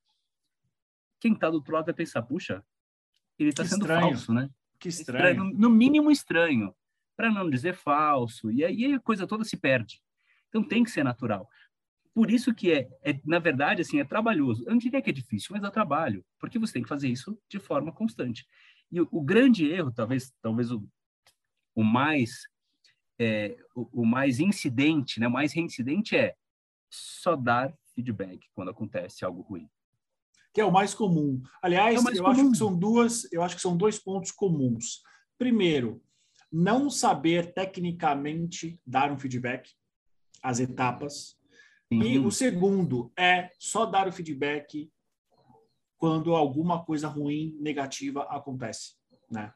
quem 1.18 1.32
está 1.32 1.48
do 1.48 1.56
outro 1.56 1.72
lado 1.72 1.86
vai 1.86 1.94
pensar, 1.94 2.20
puxa, 2.20 2.62
ele 3.38 3.50
está 3.50 3.64
sendo 3.64 3.82
estranho. 3.82 4.08
falso, 4.08 4.32
né? 4.32 4.50
Que 4.78 4.88
estranho. 4.88 5.26
estranho 5.28 5.44
no, 5.44 5.58
no 5.58 5.70
mínimo 5.70 6.10
estranho, 6.10 6.74
para 7.16 7.30
não 7.30 7.48
dizer 7.48 7.74
falso, 7.74 8.50
e 8.50 8.64
aí 8.64 8.92
a 8.92 9.00
coisa 9.00 9.26
toda 9.26 9.44
se 9.44 9.56
perde. 9.56 10.00
Então 10.48 10.62
tem 10.62 10.84
que 10.84 10.90
ser 10.90 11.04
natural. 11.04 11.48
Por 12.14 12.30
isso 12.30 12.54
que 12.54 12.70
é, 12.70 12.88
é, 13.02 13.20
na 13.24 13.40
verdade, 13.40 13.82
assim, 13.82 13.98
é 13.98 14.04
trabalhoso. 14.04 14.64
Eu 14.64 14.70
não 14.70 14.78
diria 14.78 15.02
que 15.02 15.10
é 15.10 15.12
difícil, 15.12 15.48
mas 15.50 15.64
é 15.64 15.70
trabalho, 15.70 16.24
porque 16.38 16.58
você 16.58 16.74
tem 16.74 16.82
que 16.82 16.88
fazer 16.88 17.08
isso 17.08 17.36
de 17.48 17.58
forma 17.58 17.92
constante. 17.92 18.46
E 18.90 19.00
o, 19.00 19.08
o 19.10 19.20
grande 19.20 19.66
erro, 19.66 19.92
talvez, 19.92 20.32
talvez 20.40 20.70
o, 20.70 20.86
o 21.74 21.82
mais 21.82 22.46
é, 23.18 23.56
o, 23.74 24.02
o, 24.02 24.06
mais 24.06 24.40
incidente, 24.40 25.20
né, 25.20 25.26
o 25.26 25.30
mais 25.30 25.52
reincidente 25.52 26.16
é 26.16 26.34
só 26.90 27.36
dar 27.36 27.74
feedback 27.94 28.46
quando 28.54 28.70
acontece 28.70 29.24
algo 29.24 29.42
ruim. 29.42 29.68
Que 30.54 30.60
é 30.60 30.64
o 30.64 30.72
mais 30.72 30.94
comum. 30.94 31.42
Aliás, 31.60 32.00
é 32.00 32.02
mais 32.02 32.16
eu 32.16 32.24
comum. 32.24 32.32
acho 32.32 32.50
que 32.52 32.56
são 32.56 32.78
duas, 32.78 33.32
eu 33.32 33.42
acho 33.42 33.56
que 33.56 33.62
são 33.62 33.76
dois 33.76 33.98
pontos 33.98 34.30
comuns. 34.30 35.02
Primeiro, 35.36 36.00
não 36.50 36.88
saber 36.88 37.52
tecnicamente 37.52 38.80
dar 38.86 39.10
um 39.10 39.18
feedback, 39.18 39.68
as 40.40 40.60
etapas. 40.60 41.36
Sim. 41.92 42.00
E 42.00 42.18
o 42.18 42.30
segundo 42.30 43.12
é 43.18 43.50
só 43.58 43.84
dar 43.84 44.06
o 44.06 44.12
feedback 44.12 44.90
quando 45.98 46.34
alguma 46.34 46.84
coisa 46.84 47.08
ruim, 47.08 47.56
negativa 47.60 48.22
acontece, 48.24 48.92
né? 49.30 49.52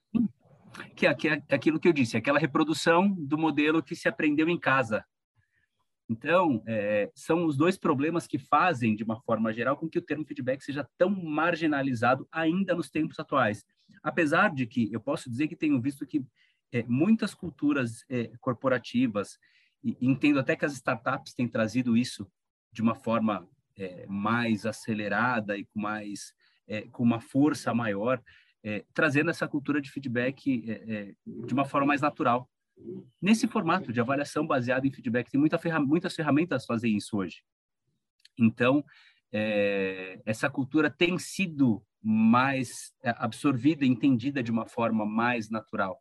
Que 0.97 1.07
é, 1.07 1.15
que 1.15 1.29
é 1.29 1.43
aquilo 1.51 1.79
que 1.79 1.87
eu 1.87 1.93
disse, 1.93 2.17
aquela 2.17 2.39
reprodução 2.39 3.09
do 3.11 3.39
modelo 3.39 3.83
que 3.83 3.95
se 3.95 4.09
aprendeu 4.09 4.49
em 4.49 4.59
casa. 4.59 5.05
Então, 6.11 6.63
é, 6.67 7.11
são 7.15 7.45
os 7.45 7.57
dois 7.57 7.77
problemas 7.77 8.27
que 8.27 8.39
fazem, 8.39 8.97
de 8.97 9.05
uma 9.05 9.21
forma 9.21 9.53
geral, 9.53 9.77
com 9.77 9.89
que 9.89 9.99
o 9.99 10.03
termo 10.03 10.25
feedback 10.25 10.63
seja 10.63 10.89
tão 10.97 11.11
marginalizado 11.11 12.27
ainda 12.33 12.75
nos 12.75 12.89
tempos 12.89 13.19
atuais. 13.19 13.65
Apesar 14.03 14.55
de 14.55 14.67
que 14.67 14.91
eu 14.93 15.01
posso 15.01 15.29
dizer 15.29 15.49
que 15.49 15.57
tenho 15.57 15.81
visto 15.81 16.07
que 16.07 16.25
é, 16.73 16.83
muitas 16.85 17.35
culturas 17.35 18.05
é, 18.09 18.31
corporativas, 18.41 19.39
e 19.85 19.97
entendo 20.01 20.39
até 20.41 20.57
que 20.57 20.65
as 20.65 20.73
startups 20.73 21.35
têm 21.35 21.47
trazido 21.47 21.97
isso 21.97 22.27
de 22.73 22.83
uma 22.83 22.95
forma 22.95 23.47
mais 24.09 24.67
acelerada 24.67 25.57
e 25.57 25.65
com 25.65 25.81
mais 25.81 26.35
com 26.91 27.05
uma 27.05 27.21
força 27.21 27.73
maior, 27.73 28.21
trazendo 28.93 29.31
essa 29.31 29.47
cultura 29.47 29.81
de 29.81 29.89
feedback 29.89 31.15
de 31.25 31.55
uma 31.55 31.65
forma 31.65 31.87
mais 31.87 32.01
natural. 32.01 32.51
Nesse 33.21 33.47
formato 33.49 33.93
de 33.93 34.01
avaliação 34.01 34.47
baseada 34.47 34.87
em 34.87 34.93
feedback, 34.93 35.31
tem 35.31 35.41
muita 35.41 35.59
ferram 35.59 35.87
muitas 35.87 36.15
ferramentas 36.15 36.65
fazem 36.65 36.97
isso 36.97 37.17
hoje. 37.17 37.43
Então, 38.39 38.85
é, 39.33 40.21
essa 40.25 40.49
cultura 40.49 40.91
tem 40.91 41.19
sido 41.19 41.83
mais 42.03 42.95
absorvida, 43.03 43.85
entendida 43.85 44.43
de 44.43 44.51
uma 44.51 44.67
forma 44.67 45.05
mais 45.05 45.51
natural. 45.51 46.01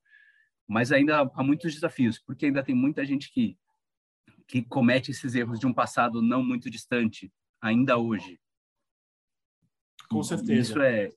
Mas 0.68 0.92
ainda 0.92 1.22
há 1.34 1.44
muitos 1.44 1.74
desafios, 1.74 2.20
porque 2.20 2.46
ainda 2.46 2.64
tem 2.64 2.76
muita 2.76 3.06
gente 3.06 3.32
que 3.32 3.58
que 4.48 4.64
comete 4.64 5.12
esses 5.12 5.36
erros 5.36 5.60
de 5.60 5.68
um 5.68 5.74
passado 5.74 6.22
não 6.22 6.42
muito 6.42 6.70
distante, 6.70 7.32
ainda 7.62 7.98
hoje. 7.98 8.40
Com 10.10 10.24
certeza. 10.24 10.54
Isso 10.54 10.82
é. 10.82 11.12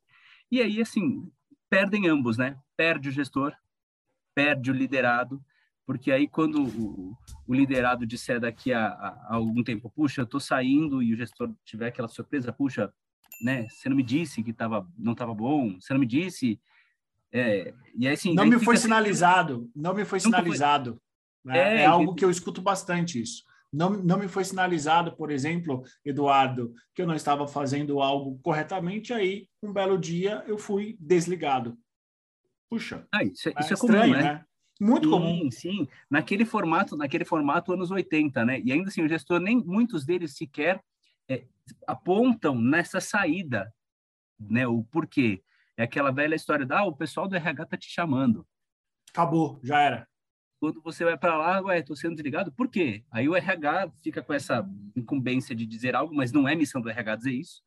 E 0.50 0.60
aí, 0.60 0.80
assim, 0.80 1.30
perdem 1.68 2.08
ambos, 2.08 2.36
né? 2.36 2.58
Perde 2.76 3.08
o 3.08 3.12
gestor, 3.12 3.54
perde 4.34 4.70
o 4.70 4.74
liderado, 4.74 5.42
porque 5.90 6.12
aí 6.12 6.28
quando 6.28 6.62
o, 6.62 7.16
o 7.48 7.52
liderado 7.52 8.06
disser 8.06 8.38
daqui 8.38 8.72
a, 8.72 8.86
a, 8.86 9.08
a, 9.08 9.34
algum 9.34 9.60
tempo, 9.60 9.90
puxa, 9.90 10.20
eu 10.20 10.24
estou 10.24 10.38
saindo 10.38 11.02
e 11.02 11.12
o 11.12 11.16
gestor 11.16 11.50
tiver 11.64 11.88
aquela 11.88 12.06
surpresa, 12.06 12.52
puxa, 12.52 12.94
né? 13.42 13.66
Você 13.68 13.88
não 13.88 13.96
me 13.96 14.04
disse 14.04 14.40
que 14.40 14.52
tava, 14.52 14.88
não 14.96 15.14
estava 15.14 15.34
bom, 15.34 15.80
você 15.80 15.92
não 15.92 15.98
me 15.98 16.06
disse. 16.06 16.60
É, 17.32 17.74
e 17.98 18.06
aí, 18.06 18.14
assim, 18.14 18.34
não 18.34 18.46
me 18.46 18.60
foi 18.60 18.76
assim, 18.76 18.84
sinalizado, 18.84 19.68
não 19.74 19.92
me 19.92 20.04
foi 20.04 20.20
sinalizado. 20.20 21.02
Foi... 21.42 21.52
Né? 21.52 21.78
É, 21.78 21.82
é 21.82 21.86
algo 21.86 22.14
que 22.14 22.24
eu 22.24 22.30
escuto 22.30 22.62
bastante 22.62 23.20
isso. 23.20 23.42
Não, 23.72 23.90
não 23.90 24.16
me 24.16 24.28
foi 24.28 24.44
sinalizado, 24.44 25.16
por 25.16 25.28
exemplo, 25.32 25.82
Eduardo, 26.04 26.72
que 26.94 27.02
eu 27.02 27.06
não 27.06 27.16
estava 27.16 27.48
fazendo 27.48 28.00
algo 28.00 28.38
corretamente, 28.44 29.12
aí 29.12 29.48
um 29.60 29.72
belo 29.72 29.98
dia 29.98 30.44
eu 30.46 30.56
fui 30.56 30.96
desligado. 31.00 31.76
Puxa. 32.70 33.04
Ah, 33.12 33.24
isso, 33.24 33.48
é, 33.48 33.54
isso 33.58 33.70
é, 33.70 33.72
é 33.72 33.74
estranho, 33.74 34.02
comum, 34.02 34.12
né? 34.12 34.22
né? 34.34 34.44
Muito 34.80 35.04
sim, 35.04 35.10
comum. 35.10 35.50
Sim, 35.50 35.88
naquele 36.08 36.46
formato, 36.46 36.96
naquele 36.96 37.24
formato 37.24 37.72
anos 37.72 37.90
80, 37.90 38.44
né? 38.46 38.60
E 38.64 38.72
ainda 38.72 38.88
assim, 38.88 39.02
o 39.02 39.08
gestor, 39.08 39.38
nem 39.38 39.62
muitos 39.62 40.06
deles 40.06 40.34
sequer 40.34 40.82
é, 41.28 41.44
apontam 41.86 42.58
nessa 42.58 42.98
saída, 42.98 43.72
né? 44.38 44.66
O 44.66 44.82
porquê. 44.84 45.42
É 45.76 45.82
aquela 45.82 46.10
velha 46.10 46.34
história 46.34 46.64
da, 46.64 46.80
ah, 46.80 46.84
o 46.84 46.96
pessoal 46.96 47.28
do 47.28 47.36
RH 47.36 47.66
tá 47.66 47.76
te 47.76 47.90
chamando. 47.90 48.46
Acabou, 49.10 49.60
já 49.62 49.80
era. 49.80 50.08
Quando 50.58 50.80
você 50.82 51.04
vai 51.04 51.16
para 51.16 51.36
lá, 51.36 51.60
ué, 51.62 51.82
tô 51.82 51.96
sendo 51.96 52.14
desligado, 52.14 52.52
por 52.52 52.68
quê? 52.68 53.02
Aí 53.10 53.28
o 53.28 53.34
RH 53.34 53.90
fica 54.02 54.22
com 54.22 54.32
essa 54.32 54.66
incumbência 54.94 55.54
de 55.54 55.64
dizer 55.64 55.94
algo, 55.94 56.14
mas 56.14 56.32
não 56.32 56.46
é 56.46 56.54
missão 56.54 56.80
do 56.80 56.90
RH 56.90 57.16
dizer 57.16 57.32
isso. 57.32 57.62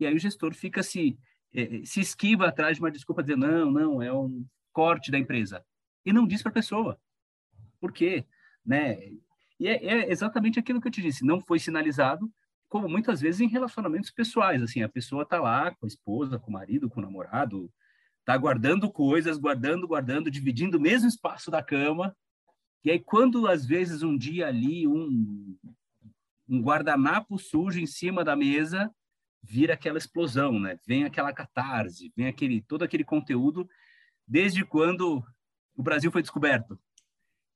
E 0.00 0.06
aí 0.06 0.14
o 0.14 0.18
gestor 0.18 0.54
fica 0.54 0.82
se, 0.82 1.18
é, 1.54 1.82
se 1.84 2.00
esquiva 2.00 2.48
atrás 2.48 2.76
de 2.76 2.82
uma 2.82 2.90
desculpa, 2.90 3.22
dizendo, 3.22 3.46
não, 3.46 3.70
não, 3.70 4.02
é 4.02 4.12
um 4.12 4.44
corte 4.72 5.10
da 5.10 5.18
empresa. 5.18 5.64
E 6.04 6.12
não 6.12 6.26
diz 6.26 6.42
para 6.42 6.50
a 6.50 6.54
pessoa. 6.54 6.98
Por 7.80 7.92
quê? 7.92 8.24
Né? 8.64 9.12
E 9.58 9.68
é, 9.68 9.84
é 9.84 10.10
exatamente 10.10 10.58
aquilo 10.58 10.80
que 10.80 10.88
eu 10.88 10.92
te 10.92 11.02
disse, 11.02 11.24
não 11.24 11.40
foi 11.40 11.58
sinalizado, 11.58 12.30
como 12.68 12.88
muitas 12.88 13.20
vezes 13.20 13.40
em 13.40 13.46
relacionamentos 13.46 14.10
pessoais, 14.10 14.62
assim, 14.62 14.82
a 14.82 14.88
pessoa 14.88 15.22
está 15.22 15.40
lá 15.40 15.70
com 15.74 15.86
a 15.86 15.88
esposa, 15.88 16.38
com 16.38 16.50
o 16.50 16.52
marido, 16.52 16.90
com 16.90 17.00
o 17.00 17.02
namorado, 17.02 17.70
está 18.18 18.36
guardando 18.36 18.90
coisas, 18.90 19.38
guardando, 19.38 19.86
guardando, 19.86 20.30
dividindo 20.30 20.76
o 20.76 20.80
mesmo 20.80 21.08
espaço 21.08 21.50
da 21.50 21.62
cama, 21.62 22.16
e 22.84 22.90
aí 22.90 22.98
quando 22.98 23.46
às 23.46 23.64
vezes 23.64 24.02
um 24.02 24.16
dia 24.16 24.48
ali 24.48 24.88
um, 24.88 25.56
um 26.48 26.60
guardanapo 26.60 27.38
sujo 27.38 27.78
em 27.78 27.86
cima 27.86 28.24
da 28.24 28.34
mesa, 28.34 28.90
vira 29.42 29.74
aquela 29.74 29.98
explosão, 29.98 30.58
né? 30.58 30.78
Vem 30.86 31.04
aquela 31.04 31.32
catarse, 31.32 32.12
vem 32.16 32.26
aquele 32.26 32.62
todo 32.62 32.82
aquele 32.82 33.04
conteúdo 33.04 33.68
desde 34.26 34.64
quando 34.64 35.24
o 35.76 35.82
Brasil 35.82 36.10
foi 36.10 36.22
descoberto. 36.22 36.78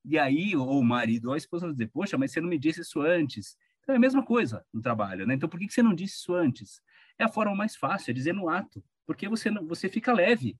E 0.04 0.18
aí, 0.18 0.56
ou 0.56 0.80
o 0.80 0.84
marido 0.84 1.26
ou 1.26 1.34
a 1.34 1.36
esposa 1.36 1.66
vai 1.66 1.72
dizer, 1.72 1.88
poxa, 1.88 2.16
mas 2.16 2.32
você 2.32 2.40
não 2.40 2.48
me 2.48 2.58
disse 2.58 2.80
isso 2.80 3.00
antes. 3.00 3.56
Então, 3.80 3.94
é 3.94 3.96
a 3.96 4.00
mesma 4.00 4.24
coisa 4.24 4.64
no 4.72 4.80
trabalho, 4.80 5.26
né? 5.26 5.34
Então, 5.34 5.48
por 5.48 5.58
que 5.58 5.70
você 5.70 5.82
não 5.82 5.94
disse 5.94 6.16
isso 6.16 6.34
antes? 6.34 6.80
É 7.18 7.24
a 7.24 7.28
forma 7.28 7.54
mais 7.54 7.76
fácil, 7.76 8.10
é 8.10 8.14
dizer 8.14 8.32
no 8.32 8.48
ato. 8.48 8.82
Porque 9.06 9.28
você, 9.28 9.50
não, 9.50 9.66
você 9.66 9.88
fica 9.88 10.12
leve, 10.12 10.58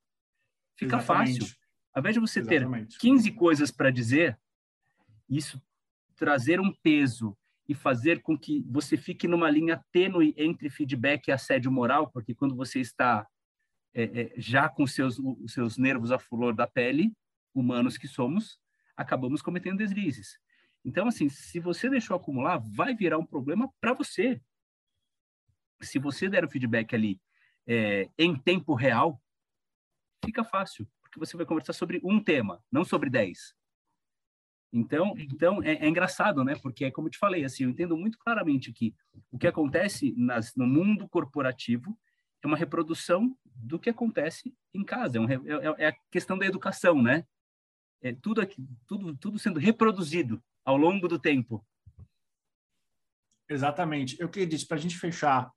fica 0.77 0.97
Exatamente. 0.97 1.41
fácil. 1.41 1.57
Ao 1.95 2.01
invés 2.01 2.15
de 2.15 2.21
você 2.21 2.41
Exatamente. 2.41 2.99
ter 2.99 3.01
15 3.01 3.33
coisas 3.33 3.71
para 3.71 3.91
dizer, 3.91 4.39
isso 5.29 5.61
trazer 6.17 6.61
um 6.61 6.73
peso 6.83 7.37
e 7.69 7.75
fazer 7.75 8.23
com 8.23 8.37
que 8.37 8.65
você 8.69 8.97
fique 8.97 9.29
numa 9.29 9.51
linha 9.51 9.83
tênue 9.93 10.35
entre 10.37 10.71
feedback 10.71 11.29
e 11.29 11.33
assédio 11.33 11.71
moral, 11.71 12.11
porque 12.11 12.35
quando 12.35 12.57
você 12.57 12.81
está 12.81 13.27
é, 13.95 14.03
é, 14.05 14.33
já 14.37 14.69
com 14.69 14.87
seus, 14.87 15.19
os 15.19 15.53
seus 15.53 15.77
nervos 15.77 16.11
à 16.11 16.19
flor 16.19 16.55
da 16.55 16.67
pele, 16.67 17.13
humanos 17.55 17.97
que 17.97 18.09
somos, 18.09 18.59
acabamos 18.97 19.43
cometendo 19.43 19.79
deslizes. 19.79 20.39
Então, 20.85 21.07
assim, 21.07 21.29
se 21.29 21.61
você 21.61 21.91
deixou 21.91 22.17
acumular, 22.17 22.59
vai 22.59 22.95
virar 22.95 23.19
um 23.19 23.27
problema 23.27 23.73
para 23.81 23.93
você. 23.93 24.41
Se 25.83 25.99
você 25.99 26.29
der 26.29 26.45
o 26.45 26.51
feedback 26.51 26.95
ali 26.95 27.21
é, 27.67 28.09
em 28.19 28.37
tempo 28.37 28.75
real, 28.75 29.21
fica 30.25 30.43
fácil, 30.43 30.89
porque 31.03 31.19
você 31.19 31.37
vai 31.37 31.47
conversar 31.47 31.73
sobre 31.73 32.01
um 32.03 32.23
tema, 32.23 32.63
não 32.71 32.85
sobre 32.85 33.11
dez. 33.11 33.55
Então, 34.73 35.15
então 35.17 35.63
é, 35.63 35.73
é, 35.75 35.89
engraçado, 35.89 36.45
né? 36.45 36.55
Porque 36.63 36.85
é 36.85 36.91
como 36.91 37.09
eu 37.09 37.13
te 37.13 37.19
falei, 37.19 37.45
assim, 37.45 37.65
eu 37.65 37.71
entendo 37.71 37.97
muito 37.97 38.19
claramente 38.19 38.73
que 38.73 38.95
o 39.31 39.39
que 39.39 39.47
acontece 39.47 40.15
nas, 40.17 40.55
no 40.55 40.67
mundo 40.67 41.09
corporativo 41.09 41.99
é 42.43 42.47
uma 42.47 42.57
reprodução 42.57 43.37
do 43.45 43.79
que 43.79 43.91
acontece 43.91 44.55
em 44.75 44.85
casa. 44.85 45.19
É, 45.19 45.21
um, 45.21 45.31
é, 45.31 45.75
é 45.79 45.87
a 45.89 45.97
questão 46.11 46.39
da 46.39 46.47
educação, 46.47 47.03
né? 47.03 47.25
É 48.01 48.13
tudo 48.13 48.41
aqui, 48.41 48.67
tudo, 48.87 49.17
tudo 49.17 49.39
sendo 49.39 49.59
reproduzido 49.59 50.43
ao 50.65 50.77
longo 50.77 51.09
do 51.09 51.19
tempo. 51.19 51.67
Exatamente. 53.49 54.17
Eu 54.21 54.29
queria 54.29 54.47
dizer, 54.47 54.67
para 54.67 54.77
a 54.77 54.81
gente 54.81 54.99
fechar, 54.99 55.51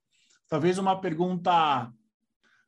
talvez 0.48 0.78
uma 0.78 1.00
pergunta, 1.00 1.92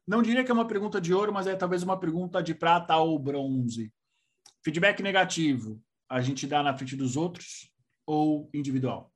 não 0.06 0.22
diria 0.22 0.44
que 0.44 0.50
é 0.50 0.54
uma 0.54 0.66
pergunta 0.66 1.00
de 1.00 1.14
ouro, 1.14 1.32
mas 1.32 1.46
é 1.46 1.56
talvez 1.56 1.82
uma 1.82 1.98
pergunta 1.98 2.42
de 2.42 2.54
prata 2.54 2.96
ou 2.96 3.18
bronze. 3.18 3.92
Feedback 4.62 5.02
negativo, 5.02 5.82
a 6.08 6.20
gente 6.20 6.46
dá 6.46 6.62
na 6.62 6.76
frente 6.76 6.96
dos 6.96 7.16
outros 7.16 7.70
ou 8.06 8.48
individual? 8.52 9.12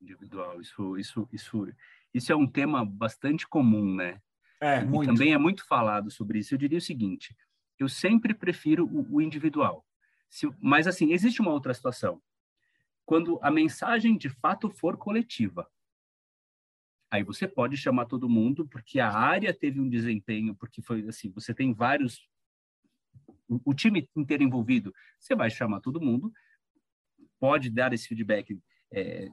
Individual. 0.00 0.60
Isso, 0.60 0.98
isso, 0.98 1.28
isso, 1.32 1.68
isso 2.12 2.32
é 2.32 2.36
um 2.36 2.46
tema 2.46 2.84
bastante 2.84 3.48
comum, 3.48 3.94
né? 3.94 4.20
É, 4.60 4.80
e 4.80 4.84
muito. 4.84 5.08
também 5.08 5.32
é 5.32 5.38
muito 5.38 5.66
falado 5.66 6.10
sobre 6.10 6.38
isso. 6.38 6.54
Eu 6.54 6.58
diria 6.58 6.78
o 6.78 6.82
seguinte: 6.82 7.36
eu 7.82 7.88
sempre 7.88 8.34
prefiro 8.34 8.86
o, 8.86 9.16
o 9.16 9.20
individual. 9.20 9.84
Se, 10.28 10.48
mas 10.60 10.86
assim, 10.86 11.12
existe 11.12 11.40
uma 11.40 11.52
outra 11.52 11.74
situação 11.74 12.22
quando 13.04 13.38
a 13.42 13.50
mensagem 13.50 14.16
de 14.16 14.28
fato 14.28 14.70
for 14.70 14.96
coletiva. 14.96 15.68
Aí 17.10 17.22
você 17.22 17.46
pode 17.46 17.76
chamar 17.76 18.06
todo 18.06 18.28
mundo, 18.28 18.66
porque 18.66 18.98
a 19.00 19.10
área 19.10 19.52
teve 19.52 19.80
um 19.80 19.88
desempenho, 19.88 20.54
porque 20.54 20.80
foi 20.80 21.06
assim, 21.06 21.30
você 21.30 21.52
tem 21.52 21.74
vários 21.74 22.26
o, 23.48 23.60
o 23.66 23.74
time 23.74 24.08
inteiro 24.16 24.42
envolvido, 24.42 24.94
você 25.18 25.34
vai 25.34 25.50
chamar 25.50 25.80
todo 25.80 26.00
mundo, 26.00 26.32
pode 27.38 27.70
dar 27.70 27.92
esse 27.92 28.08
feedback 28.08 28.58
é, 28.90 29.28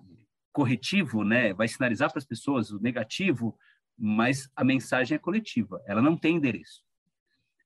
corretivo, 0.51 1.23
né? 1.23 1.53
Vai 1.53 1.67
sinalizar 1.67 2.09
para 2.09 2.19
as 2.19 2.25
pessoas 2.25 2.71
o 2.71 2.81
negativo, 2.81 3.57
mas 3.97 4.49
a 4.55 4.63
mensagem 4.63 5.15
é 5.15 5.19
coletiva, 5.19 5.81
ela 5.85 6.01
não 6.01 6.17
tem 6.17 6.35
endereço. 6.35 6.83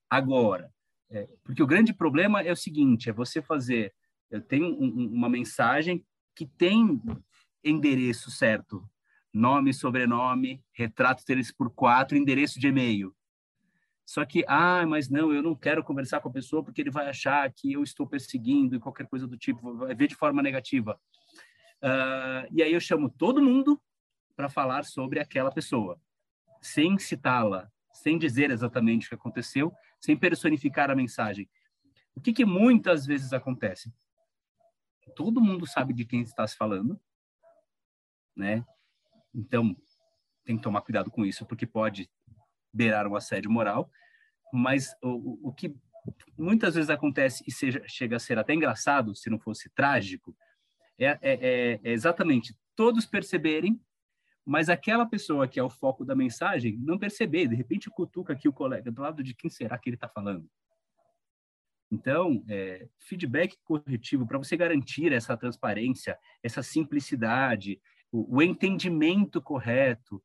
Agora, 0.08 0.72
é, 1.10 1.28
porque 1.42 1.62
o 1.62 1.66
grande 1.66 1.92
problema 1.92 2.42
é 2.42 2.52
o 2.52 2.56
seguinte, 2.56 3.10
é 3.10 3.12
você 3.12 3.42
fazer 3.42 3.94
eu 4.34 4.40
tenho 4.40 4.66
um, 4.66 5.06
uma 5.12 5.28
mensagem 5.28 6.04
que 6.34 6.44
tem 6.44 7.00
endereço 7.62 8.32
certo, 8.32 8.84
nome, 9.32 9.72
sobrenome, 9.72 10.60
retrato 10.72 11.24
3 11.24 11.52
por 11.52 11.70
4 11.70 12.16
endereço 12.16 12.58
de 12.58 12.66
e-mail. 12.66 13.14
Só 14.04 14.24
que, 14.24 14.44
ah, 14.48 14.84
mas 14.86 15.08
não, 15.08 15.32
eu 15.32 15.40
não 15.40 15.54
quero 15.54 15.84
conversar 15.84 16.20
com 16.20 16.28
a 16.28 16.32
pessoa 16.32 16.64
porque 16.64 16.80
ele 16.80 16.90
vai 16.90 17.08
achar 17.08 17.50
que 17.52 17.72
eu 17.72 17.82
estou 17.82 18.08
perseguindo 18.08 18.74
e 18.74 18.80
qualquer 18.80 19.06
coisa 19.06 19.26
do 19.26 19.36
tipo, 19.36 19.76
vai 19.76 19.94
ver 19.94 20.08
de 20.08 20.16
forma 20.16 20.42
negativa. 20.42 21.00
Uh, 21.80 22.50
e 22.50 22.60
aí 22.60 22.72
eu 22.72 22.80
chamo 22.80 23.08
todo 23.08 23.40
mundo 23.40 23.80
para 24.34 24.48
falar 24.48 24.84
sobre 24.84 25.20
aquela 25.20 25.52
pessoa, 25.52 25.96
sem 26.60 26.98
citá-la, 26.98 27.70
sem 27.92 28.18
dizer 28.18 28.50
exatamente 28.50 29.06
o 29.06 29.08
que 29.10 29.14
aconteceu, 29.14 29.72
sem 30.04 30.16
personificar 30.16 30.90
a 30.90 30.94
mensagem. 30.94 31.48
O 32.14 32.20
que, 32.20 32.32
que 32.32 32.44
muitas 32.44 33.06
vezes 33.06 33.32
acontece? 33.32 33.92
todo 35.14 35.40
mundo 35.40 35.66
sabe 35.66 35.92
de 35.92 36.04
quem 36.04 36.22
está 36.22 36.46
se 36.46 36.56
falando, 36.56 36.98
né? 38.36 38.64
Então, 39.34 39.76
tem 40.44 40.56
que 40.56 40.62
tomar 40.62 40.82
cuidado 40.82 41.10
com 41.10 41.24
isso, 41.24 41.46
porque 41.46 41.66
pode 41.66 42.10
beirar 42.72 43.06
um 43.06 43.16
assédio 43.16 43.50
moral, 43.50 43.90
mas 44.52 44.94
o, 45.02 45.48
o 45.48 45.52
que 45.52 45.74
muitas 46.36 46.74
vezes 46.74 46.90
acontece 46.90 47.44
e 47.46 47.52
seja, 47.52 47.82
chega 47.86 48.16
a 48.16 48.20
ser 48.20 48.38
até 48.38 48.54
engraçado, 48.54 49.14
se 49.14 49.30
não 49.30 49.38
fosse 49.38 49.68
trágico, 49.70 50.36
é, 50.98 51.06
é, 51.06 51.18
é, 51.22 51.80
é 51.82 51.92
exatamente 51.92 52.56
todos 52.76 53.06
perceberem, 53.06 53.80
mas 54.44 54.68
aquela 54.68 55.06
pessoa 55.06 55.48
que 55.48 55.58
é 55.58 55.62
o 55.62 55.70
foco 55.70 56.04
da 56.04 56.14
mensagem 56.14 56.76
não 56.78 56.98
perceber, 56.98 57.48
de 57.48 57.54
repente 57.54 57.90
cutuca 57.90 58.32
aqui 58.32 58.48
o 58.48 58.52
colega, 58.52 58.90
do 58.90 59.02
lado 59.02 59.22
de 59.22 59.34
quem 59.34 59.50
será 59.50 59.78
que 59.78 59.88
ele 59.88 59.96
está 59.96 60.08
falando? 60.08 60.48
Então, 61.90 62.44
é, 62.48 62.88
feedback 62.98 63.56
corretivo 63.62 64.26
para 64.26 64.38
você 64.38 64.56
garantir 64.56 65.12
essa 65.12 65.36
transparência, 65.36 66.18
essa 66.42 66.62
simplicidade, 66.62 67.80
o, 68.10 68.36
o 68.36 68.42
entendimento 68.42 69.40
correto, 69.40 70.22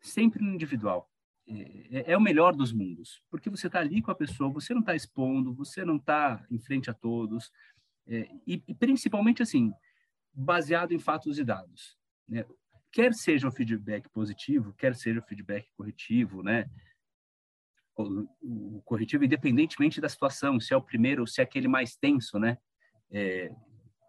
sempre 0.00 0.44
no 0.44 0.52
individual. 0.52 1.10
É, 1.48 1.98
é, 1.98 2.12
é, 2.12 2.16
o 2.16 2.20
melhor 2.20 2.54
dos 2.54 2.72
mundos, 2.72 3.22
porque 3.30 3.48
você 3.48 3.68
está 3.68 3.78
ali 3.78 4.02
com 4.02 4.10
a 4.10 4.16
pessoa, 4.16 4.50
você 4.50 4.74
não 4.74 4.80
está 4.80 4.94
expondo, 4.96 5.54
você 5.54 5.84
não 5.84 5.96
está 5.96 6.44
em 6.50 6.58
frente 6.58 6.90
a 6.90 6.94
todos, 6.94 7.52
é, 8.06 8.28
e, 8.46 8.62
e, 8.66 8.74
principalmente 8.74 9.42
assim, 9.42 9.72
baseado 10.32 10.92
em 10.92 10.98
fatos 10.98 11.38
e 11.38 11.44
dados. 11.44 11.96
Né? 12.28 12.44
Quer 12.96 13.12
seja 13.12 13.46
o 13.46 13.52
feedback 13.52 14.08
positivo, 14.08 14.72
quer 14.72 14.94
seja 14.94 15.20
o 15.20 15.22
feedback 15.22 15.68
corretivo, 15.76 16.42
né? 16.42 16.66
O, 17.94 18.78
o 18.78 18.82
corretivo, 18.86 19.22
independentemente 19.22 20.00
da 20.00 20.08
situação, 20.08 20.58
se 20.58 20.72
é 20.72 20.76
o 20.78 20.82
primeiro 20.82 21.20
ou 21.20 21.26
se 21.26 21.42
é 21.42 21.44
aquele 21.44 21.68
mais 21.68 21.94
tenso, 21.94 22.38
né? 22.38 22.56
É, 23.10 23.52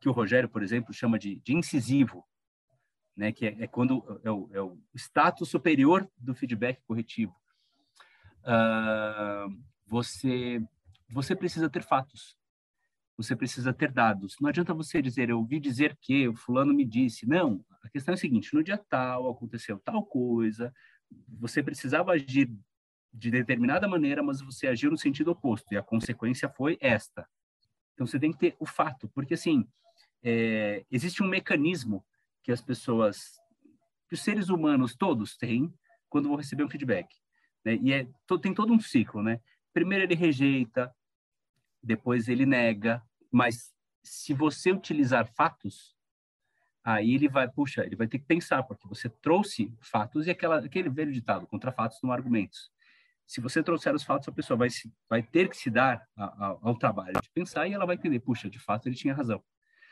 que 0.02 0.08
o 0.08 0.14
Rogério, 0.14 0.48
por 0.48 0.64
exemplo, 0.64 0.94
chama 0.94 1.20
de, 1.20 1.36
de 1.36 1.54
incisivo, 1.54 2.26
né? 3.14 3.34
Que 3.34 3.48
é, 3.48 3.64
é 3.64 3.68
quando 3.68 4.22
é 4.24 4.32
o, 4.32 4.50
é 4.54 4.62
o, 4.62 4.80
status 4.96 5.50
superior 5.50 6.10
do 6.18 6.34
feedback 6.34 6.82
corretivo. 6.88 7.36
Uh, 8.44 9.54
você 9.86 10.66
você 11.10 11.36
precisa 11.36 11.70
ter 11.70 11.84
fatos. 11.84 12.37
Você 13.18 13.36
precisa 13.36 13.74
ter 13.74 13.92
dados. 13.92 14.36
Não 14.40 14.50
adianta 14.50 14.74
você 14.74 15.02
dizer, 15.02 15.30
eu 15.30 15.40
ouvi 15.40 15.60
dizer 15.60 15.98
que 16.00 16.28
o 16.28 16.36
fulano 16.36 16.74
me 16.74 16.86
disse. 16.86 17.28
Não, 17.28 17.66
a 17.82 17.90
questão 17.90 18.14
é 18.14 18.16
a 18.16 18.18
seguinte, 18.18 18.54
no 18.54 18.64
dia 18.64 18.78
tal 18.78 19.30
aconteceu 19.30 19.80
tal 19.80 20.06
coisa, 20.06 20.72
você 21.28 21.64
precisava 21.64 22.12
agir 22.12 22.52
de 23.14 23.32
determinada 23.32 23.88
maneira, 23.88 24.22
mas 24.22 24.42
você 24.42 24.68
agiu 24.68 24.92
no 24.92 24.98
sentido 24.98 25.32
oposto, 25.32 25.74
e 25.74 25.78
a 25.78 25.84
consequência 25.84 26.48
foi 26.50 26.78
esta. 26.80 27.28
Então, 27.94 28.06
você 28.06 28.20
tem 28.20 28.32
que 28.32 28.38
ter 28.38 28.56
o 28.60 28.66
fato, 28.66 29.10
porque, 29.10 29.34
assim, 29.34 29.68
é, 30.24 30.86
existe 30.92 31.24
um 31.24 31.28
mecanismo 31.28 32.06
que 32.44 32.52
as 32.52 32.62
pessoas, 32.62 33.40
que 34.08 34.14
os 34.14 34.22
seres 34.22 34.50
humanos 34.50 34.96
todos 34.96 35.36
têm 35.36 35.74
quando 36.10 36.28
vão 36.28 36.38
receber 36.38 36.64
um 36.64 36.70
feedback. 36.70 37.08
Né? 37.66 37.76
E 37.82 37.92
é, 37.92 38.08
tem 38.42 38.54
todo 38.54 38.72
um 38.72 38.80
ciclo, 38.80 39.24
né? 39.24 39.40
Primeiro 39.74 40.04
ele 40.04 40.16
rejeita, 40.16 40.94
depois 41.88 42.28
ele 42.28 42.46
nega, 42.46 43.02
mas 43.32 43.74
se 44.04 44.34
você 44.34 44.72
utilizar 44.72 45.26
fatos, 45.26 45.96
aí 46.84 47.16
ele 47.16 47.30
vai, 47.30 47.50
puxa, 47.50 47.86
ele 47.86 47.96
vai 47.96 48.08
ter 48.08 48.20
que 48.20 48.26
pensar, 48.26 48.64
porque 48.64 48.88
você 48.88 49.10
trouxe 49.10 49.74
fatos 49.82 50.28
e 50.28 50.32
aquela, 50.32 50.58
aquele 50.60 50.90
velho 50.90 51.14
ditado, 51.14 51.48
contra 51.48 51.72
fatos 51.72 52.00
não 52.04 52.12
argumentos. 52.12 52.70
Se 53.26 53.42
você 53.42 53.64
trouxer 53.64 53.96
os 53.96 54.04
fatos, 54.04 54.28
a 54.28 54.32
pessoa 54.32 54.58
vai, 54.58 54.70
se, 54.70 54.94
vai 55.10 55.24
ter 55.24 55.50
que 55.50 55.58
se 55.58 55.70
dar 55.70 56.06
a, 56.16 56.26
a, 56.26 56.58
ao 56.62 56.78
trabalho 56.78 57.20
de 57.22 57.30
pensar 57.30 57.68
e 57.68 57.74
ela 57.74 57.86
vai 57.86 57.96
entender, 57.96 58.20
puxa, 58.20 58.50
de 58.50 58.60
fato 58.60 58.88
ele 58.88 58.96
tinha 58.96 59.14
razão. 59.14 59.42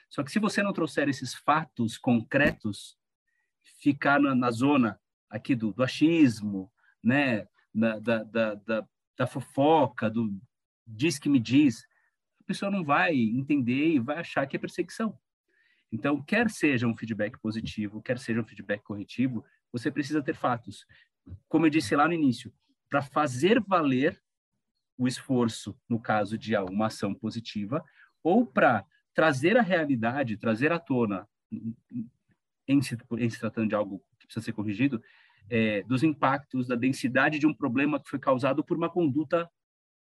Só 0.09 0.21
que 0.23 0.31
se 0.31 0.39
você 0.39 0.61
não 0.61 0.73
trouxer 0.73 1.07
esses 1.09 1.33
fatos 1.33 1.97
concretos, 1.97 2.97
ficar 3.81 4.19
na, 4.19 4.35
na 4.35 4.51
zona 4.51 4.99
aqui 5.29 5.55
do, 5.55 5.73
do 5.73 5.83
achismo, 5.83 6.71
né, 7.03 7.47
da, 7.73 7.99
da, 7.99 8.23
da, 8.23 8.55
da, 8.55 8.87
da 9.17 9.27
fofoca, 9.27 10.09
do 10.09 10.39
diz 10.85 11.17
que 11.17 11.29
me 11.29 11.39
diz, 11.39 11.85
a 12.39 12.43
pessoa 12.45 12.71
não 12.71 12.83
vai 12.83 13.15
entender 13.15 13.93
e 13.93 13.99
vai 13.99 14.19
achar 14.19 14.45
que 14.45 14.55
é 14.55 14.59
perseguição. 14.59 15.17
Então, 15.91 16.21
quer 16.21 16.49
seja 16.49 16.87
um 16.87 16.95
feedback 16.95 17.39
positivo, 17.39 18.01
quer 18.01 18.19
seja 18.19 18.41
um 18.41 18.45
feedback 18.45 18.83
corretivo, 18.83 19.43
você 19.71 19.89
precisa 19.89 20.21
ter 20.21 20.35
fatos. 20.35 20.85
Como 21.47 21.65
eu 21.65 21.69
disse 21.69 21.95
lá 21.95 22.07
no 22.07 22.13
início, 22.13 22.53
para 22.89 23.01
fazer 23.01 23.61
valer 23.61 24.21
o 24.97 25.07
esforço, 25.07 25.77
no 25.89 25.99
caso 25.99 26.37
de 26.37 26.55
uma 26.57 26.87
ação 26.87 27.13
positiva, 27.13 27.83
ou 28.23 28.45
para 28.45 28.85
trazer 29.13 29.57
a 29.57 29.61
realidade, 29.61 30.37
trazer 30.37 30.71
à 30.71 30.79
tona, 30.79 31.27
em 32.67 32.81
se, 32.81 32.97
em 33.17 33.29
se 33.29 33.39
tratando 33.39 33.69
de 33.69 33.75
algo 33.75 34.03
que 34.19 34.25
precisa 34.27 34.45
ser 34.45 34.53
corrigido, 34.53 35.01
é, 35.49 35.83
dos 35.83 36.03
impactos, 36.03 36.67
da 36.67 36.75
densidade 36.75 37.39
de 37.39 37.45
um 37.45 37.53
problema 37.53 37.99
que 37.99 38.09
foi 38.09 38.19
causado 38.19 38.63
por 38.63 38.77
uma 38.77 38.89
conduta 38.89 39.49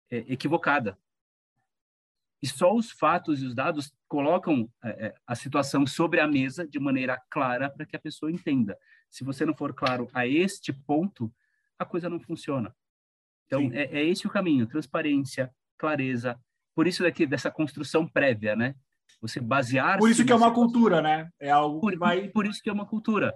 equivocada. 0.10 0.98
E 2.42 2.48
só 2.48 2.76
os 2.76 2.92
fatos 2.92 3.42
e 3.42 3.46
os 3.46 3.56
dados 3.56 3.92
colocam 4.08 4.70
é, 4.84 5.08
é 5.08 5.16
a 5.26 5.34
situação 5.36 5.88
sobre 5.88 6.20
a 6.20 6.28
mesa 6.28 6.68
de 6.68 6.80
maneira 6.80 7.20
clara 7.30 7.70
para 7.70 7.86
que 7.86 7.96
a 7.96 8.00
pessoa 8.00 8.32
entenda. 8.32 8.78
Se 9.10 9.24
você 9.24 9.46
não 9.46 9.56
for 9.56 9.74
claro 9.74 10.08
a 10.14 10.28
este 10.28 10.72
ponto, 10.72 11.34
a 11.80 11.86
coisa 11.86 12.10
não 12.10 12.20
funciona. 12.20 12.76
Então, 13.46 13.70
é, 13.74 13.86
é, 13.86 14.04
esse 14.06 14.28
o 14.28 14.30
caminho: 14.30 14.68
transparência, 14.68 15.52
clareza. 15.78 16.40
Por 16.76 16.88
isso 16.88 17.04
daqui 17.04 17.26
dessa 17.26 17.50
construção 17.50 18.08
prévia, 18.08 18.56
né? 18.56 18.76
Você 19.22 19.40
basear. 19.40 19.98
Por 19.98 20.10
isso 20.10 20.26
que 20.26 20.32
é 20.32 20.36
uma 20.36 20.54
cultura, 20.54 21.02
né? 21.02 21.30
É 21.40 21.50
algo 21.50 21.80
por, 21.80 21.92
que 21.92 21.98
vai. 21.98 22.28
Por 22.28 22.46
isso 22.46 22.62
que 22.62 22.70
é 22.70 22.74
uma 22.74 22.86
cultura. 22.86 23.34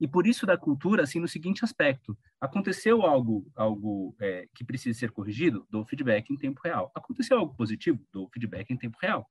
E 0.00 0.08
por 0.08 0.26
isso 0.26 0.46
da 0.46 0.56
cultura, 0.56 1.02
assim, 1.02 1.20
no 1.20 1.28
seguinte 1.28 1.62
aspecto: 1.62 2.16
aconteceu 2.40 3.02
algo, 3.02 3.46
algo 3.54 4.16
é, 4.18 4.48
que 4.54 4.64
precisa 4.64 4.98
ser 4.98 5.10
corrigido, 5.10 5.66
dou 5.68 5.84
feedback 5.84 6.30
em 6.30 6.36
tempo 6.36 6.60
real. 6.64 6.90
Aconteceu 6.94 7.38
algo 7.38 7.54
positivo, 7.54 8.02
dou 8.10 8.28
feedback 8.30 8.70
em 8.70 8.78
tempo 8.78 8.96
real. 9.00 9.30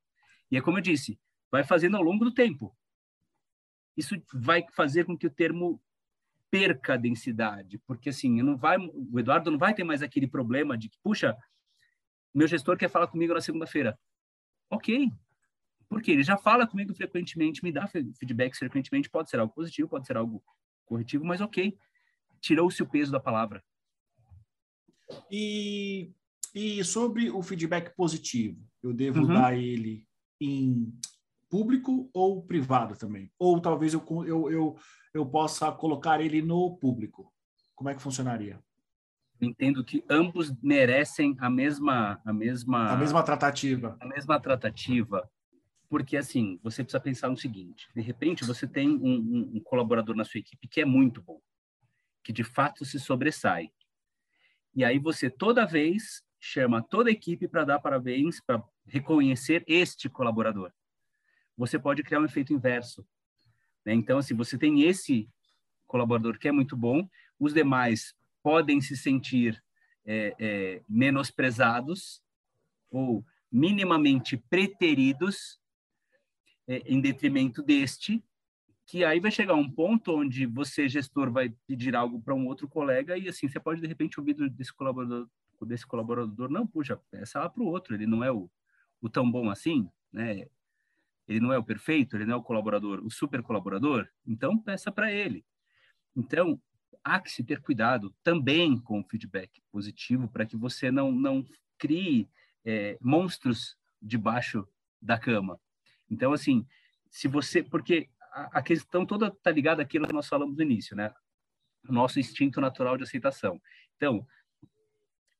E 0.50 0.56
é 0.56 0.60
como 0.60 0.78
eu 0.78 0.82
disse, 0.82 1.18
vai 1.50 1.64
fazendo 1.64 1.96
ao 1.96 2.02
longo 2.02 2.24
do 2.24 2.32
tempo. 2.32 2.74
Isso 3.96 4.14
vai 4.32 4.64
fazer 4.70 5.04
com 5.04 5.18
que 5.18 5.26
o 5.26 5.30
termo 5.30 5.82
perca 6.48 6.94
a 6.94 6.96
densidade, 6.96 7.78
porque 7.86 8.08
assim, 8.08 8.40
não 8.42 8.56
vai, 8.56 8.76
o 8.78 9.18
Eduardo 9.18 9.50
não 9.50 9.58
vai 9.58 9.74
ter 9.74 9.84
mais 9.84 10.02
aquele 10.02 10.26
problema 10.26 10.76
de 10.76 10.88
que, 10.88 10.98
puxa, 11.02 11.36
meu 12.34 12.46
gestor 12.46 12.76
quer 12.76 12.88
falar 12.88 13.08
comigo 13.08 13.34
na 13.34 13.40
segunda-feira. 13.40 13.98
Ok, 14.68 15.10
porque 15.88 16.12
ele 16.12 16.22
já 16.22 16.36
fala 16.36 16.66
comigo 16.66 16.94
frequentemente, 16.94 17.62
me 17.62 17.72
dá 17.72 17.86
feedback 17.88 18.56
frequentemente, 18.56 19.10
pode 19.10 19.30
ser 19.30 19.40
algo 19.40 19.52
positivo, 19.52 19.88
pode 19.88 20.06
ser 20.06 20.16
algo 20.16 20.42
corretivo, 20.90 21.24
mas 21.24 21.40
ok, 21.40 21.78
tirou-se 22.40 22.82
o 22.82 22.88
peso 22.88 23.12
da 23.12 23.20
palavra. 23.20 23.62
E, 25.30 26.12
e 26.52 26.82
sobre 26.82 27.30
o 27.30 27.40
feedback 27.42 27.94
positivo, 27.94 28.60
eu 28.82 28.92
devo 28.92 29.20
uhum. 29.20 29.28
dar 29.28 29.56
ele 29.56 30.04
em 30.40 30.92
público 31.48 32.10
ou 32.12 32.42
privado 32.42 32.96
também? 32.96 33.30
Ou 33.38 33.60
talvez 33.60 33.94
eu, 33.94 34.04
eu, 34.26 34.50
eu, 34.50 34.76
eu 35.14 35.26
possa 35.26 35.70
colocar 35.70 36.20
ele 36.20 36.42
no 36.42 36.76
público? 36.76 37.32
Como 37.76 37.88
é 37.88 37.94
que 37.94 38.02
funcionaria? 38.02 38.60
entendo 39.42 39.82
que 39.82 40.04
ambos 40.10 40.52
merecem 40.62 41.34
a 41.40 41.48
mesma 41.48 42.20
a 42.26 42.30
mesma 42.30 42.90
a 42.90 42.96
mesma 42.98 43.22
tratativa 43.22 43.96
a 43.98 44.06
mesma 44.06 44.38
tratativa 44.38 45.26
porque 45.90 46.16
assim 46.16 46.58
você 46.62 46.84
precisa 46.84 47.00
pensar 47.00 47.28
no 47.28 47.36
seguinte: 47.36 47.88
de 47.94 48.00
repente 48.00 48.44
você 48.44 48.66
tem 48.66 48.88
um, 48.88 49.16
um, 49.16 49.50
um, 49.56 49.60
colaborador 49.60 50.14
na 50.14 50.24
sua 50.24 50.38
equipe 50.38 50.68
que 50.68 50.80
é 50.80 50.84
muito 50.84 51.20
bom, 51.20 51.42
que 52.22 52.32
de 52.32 52.44
fato 52.44 52.84
se 52.84 52.98
sobressai, 52.98 53.70
e 54.74 54.84
aí 54.84 54.98
você 54.98 55.28
toda 55.28 55.66
vez 55.66 56.22
chama 56.38 56.80
toda 56.80 57.10
a 57.10 57.12
equipe 57.12 57.46
para 57.46 57.64
dar 57.64 57.80
parabéns, 57.80 58.40
para 58.40 58.62
reconhecer 58.86 59.62
este 59.66 60.08
colaborador. 60.08 60.72
Você 61.56 61.78
pode 61.78 62.02
criar 62.02 62.20
um 62.20 62.24
efeito 62.24 62.54
inverso. 62.54 63.06
Né? 63.84 63.92
Então, 63.92 64.16
assim, 64.16 64.34
você 64.34 64.56
tem 64.56 64.82
esse 64.82 65.28
colaborador 65.86 66.38
que 66.38 66.48
é 66.48 66.52
muito 66.52 66.74
bom, 66.74 67.06
os 67.38 67.52
demais 67.52 68.14
podem 68.42 68.80
se 68.80 68.96
sentir 68.96 69.62
é, 70.06 70.34
é, 70.38 70.82
menosprezados 70.88 72.22
ou 72.90 73.22
minimamente 73.52 74.38
preteridos 74.38 75.59
em 76.86 77.00
detrimento 77.00 77.62
deste, 77.62 78.22
que 78.86 79.04
aí 79.04 79.20
vai 79.20 79.30
chegar 79.30 79.54
um 79.54 79.70
ponto 79.70 80.16
onde 80.16 80.46
você, 80.46 80.88
gestor, 80.88 81.30
vai 81.30 81.50
pedir 81.66 81.94
algo 81.94 82.20
para 82.20 82.34
um 82.34 82.46
outro 82.46 82.68
colega 82.68 83.16
e 83.16 83.28
assim, 83.28 83.48
você 83.48 83.60
pode 83.60 83.80
de 83.80 83.86
repente 83.86 84.18
ouvir 84.18 84.34
desse 84.50 84.72
colaborador, 84.72 85.28
desse 85.62 85.86
colaborador, 85.86 86.48
não, 86.48 86.66
puxa, 86.66 86.96
peça 87.10 87.38
lá 87.40 87.48
para 87.48 87.62
o 87.62 87.66
outro, 87.66 87.94
ele 87.94 88.06
não 88.06 88.24
é 88.24 88.32
o, 88.32 88.50
o 89.00 89.08
tão 89.08 89.30
bom 89.30 89.50
assim, 89.50 89.88
né? 90.12 90.46
Ele 91.28 91.38
não 91.38 91.52
é 91.52 91.58
o 91.58 91.64
perfeito, 91.64 92.16
ele 92.16 92.24
não 92.24 92.34
é 92.34 92.36
o 92.36 92.42
colaborador, 92.42 93.04
o 93.04 93.10
super 93.10 93.42
colaborador, 93.42 94.08
então 94.26 94.58
peça 94.58 94.90
para 94.90 95.12
ele. 95.12 95.44
Então, 96.16 96.60
há 97.04 97.20
que 97.20 97.30
se 97.30 97.44
ter 97.44 97.60
cuidado 97.60 98.14
também 98.22 98.76
com 98.78 99.00
o 99.00 99.04
feedback 99.04 99.62
positivo 99.70 100.28
para 100.28 100.44
que 100.44 100.56
você 100.56 100.90
não, 100.90 101.12
não 101.12 101.44
crie 101.78 102.28
é, 102.64 102.98
monstros 103.00 103.76
debaixo 104.02 104.66
da 105.00 105.18
cama. 105.18 105.60
Então, 106.10 106.32
assim, 106.32 106.66
se 107.10 107.28
você. 107.28 107.62
Porque 107.62 108.08
a, 108.32 108.62
questão 108.62 109.06
toda 109.06 109.28
está 109.28 109.50
ligada 109.50 109.82
àquilo 109.82 110.06
que 110.06 110.12
nós 110.12 110.28
falamos 110.28 110.56
no 110.56 110.62
início, 110.62 110.96
né? 110.96 111.14
O 111.88 111.92
nosso 111.92 112.18
instinto 112.18 112.60
natural 112.60 112.96
de 112.96 113.04
aceitação. 113.04 113.60
Então, 113.96 114.26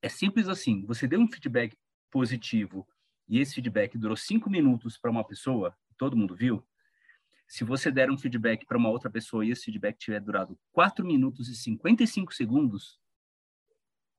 é 0.03 0.09
simples 0.09 0.49
assim: 0.49 0.85
você 0.87 1.07
deu 1.07 1.21
um 1.21 1.31
feedback 1.31 1.77
positivo 2.11 2.87
e 3.29 3.39
esse 3.39 3.55
feedback 3.55 3.97
durou 3.97 4.17
cinco 4.17 4.51
minutos 4.51 4.99
para 4.99 5.11
uma 5.11 5.25
pessoa, 5.25 5.77
todo 5.97 6.17
mundo 6.17 6.35
viu. 6.35 6.67
Se 7.47 7.65
você 7.65 7.91
der 7.91 8.11
um 8.11 8.19
feedback 8.19 8.65
para 8.65 8.79
uma 8.79 8.89
outra 8.89 9.11
pessoa 9.11 9.45
e 9.45 9.51
esse 9.51 9.65
feedback 9.65 9.99
tiver 9.99 10.21
durado 10.21 10.57
4 10.71 11.05
minutos 11.05 11.49
e 11.49 11.57
55 11.57 12.33
segundos, 12.33 13.01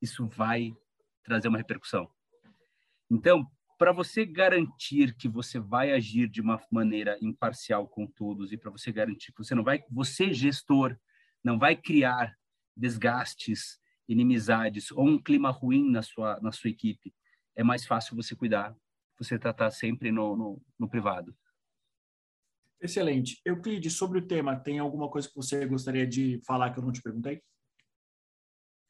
isso 0.01 0.27
vai 0.27 0.75
trazer 1.23 1.47
uma 1.47 1.57
repercussão. 1.57 2.11
Então, 3.09 3.49
para 3.81 3.91
você 3.91 4.27
garantir 4.27 5.15
que 5.15 5.27
você 5.27 5.59
vai 5.59 5.91
agir 5.91 6.29
de 6.29 6.39
uma 6.39 6.61
maneira 6.69 7.17
imparcial 7.19 7.87
com 7.87 8.05
todos 8.05 8.51
e 8.51 8.57
para 8.57 8.69
você 8.69 8.91
garantir 8.91 9.31
que 9.31 9.39
você 9.39 9.55
não 9.55 9.63
vai, 9.63 9.83
você 9.89 10.31
gestor, 10.31 10.95
não 11.43 11.57
vai 11.57 11.75
criar 11.75 12.37
desgastes, 12.77 13.79
inimizades 14.07 14.91
ou 14.91 15.07
um 15.07 15.17
clima 15.19 15.49
ruim 15.49 15.89
na 15.89 16.03
sua 16.03 16.39
na 16.41 16.51
sua 16.51 16.69
equipe, 16.69 17.11
é 17.55 17.63
mais 17.63 17.83
fácil 17.83 18.15
você 18.15 18.35
cuidar, 18.35 18.77
você 19.17 19.39
tratar 19.39 19.71
sempre 19.71 20.11
no, 20.11 20.37
no, 20.37 20.61
no 20.77 20.87
privado. 20.87 21.35
Excelente. 22.79 23.41
Euclides, 23.43 23.93
sobre 23.93 24.19
o 24.19 24.27
tema, 24.27 24.59
tem 24.59 24.77
alguma 24.77 25.09
coisa 25.09 25.27
que 25.27 25.35
você 25.35 25.65
gostaria 25.65 26.05
de 26.05 26.39
falar 26.45 26.71
que 26.71 26.77
eu 26.77 26.83
não 26.83 26.91
te 26.91 27.01
perguntei? 27.01 27.41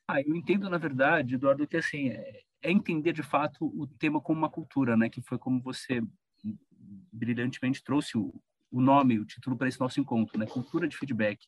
Ah, 0.06 0.20
eu 0.20 0.36
entendo, 0.36 0.70
na 0.70 0.78
verdade, 0.78 1.36
Eduardo, 1.36 1.66
que 1.66 1.78
assim, 1.78 2.10
é, 2.10 2.42
é 2.62 2.72
entender 2.72 3.14
de 3.14 3.24
fato 3.24 3.66
o 3.66 3.88
tema 3.88 4.22
como 4.22 4.40
uma 4.40 4.50
cultura, 4.50 4.96
né? 4.96 5.10
Que 5.10 5.22
foi 5.22 5.38
como 5.38 5.62
você 5.62 6.02
brilhantemente 7.12 7.84
trouxe 7.84 8.18
o, 8.18 8.34
o 8.72 8.82
nome, 8.82 9.20
o 9.20 9.26
título 9.26 9.58
para 9.58 9.68
esse 9.68 9.80
nosso 9.80 10.00
encontro, 10.00 10.38
né? 10.38 10.46
Cultura 10.46 10.88
de 10.88 10.96
feedback. 10.96 11.46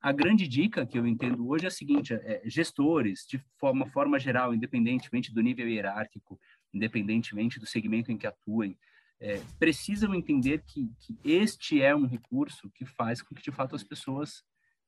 A 0.00 0.10
grande 0.10 0.48
dica 0.48 0.84
que 0.84 0.98
eu 0.98 1.06
entendo 1.06 1.48
hoje 1.48 1.64
é 1.64 1.68
a 1.68 1.70
seguinte: 1.70 2.14
é, 2.14 2.42
gestores, 2.44 3.24
de 3.28 3.38
forma, 3.58 3.86
forma 3.86 4.18
geral, 4.18 4.54
independentemente 4.54 5.32
do 5.32 5.40
nível 5.40 5.68
hierárquico, 5.68 6.40
independentemente 6.72 7.60
do 7.60 7.66
segmento 7.66 8.10
em 8.10 8.16
que 8.16 8.26
atuem, 8.26 8.76
é, 9.20 9.40
precisam 9.58 10.14
entender 10.14 10.64
que, 10.66 10.90
que, 10.98 11.16
este 11.24 11.80
é 11.80 11.94
um 11.94 12.06
recurso 12.06 12.68
que 12.70 12.84
faz 12.84 13.22
com 13.22 13.34
que, 13.34 13.42
de 13.42 13.52
fato, 13.52 13.76
as 13.76 13.84
pessoas 13.84 14.42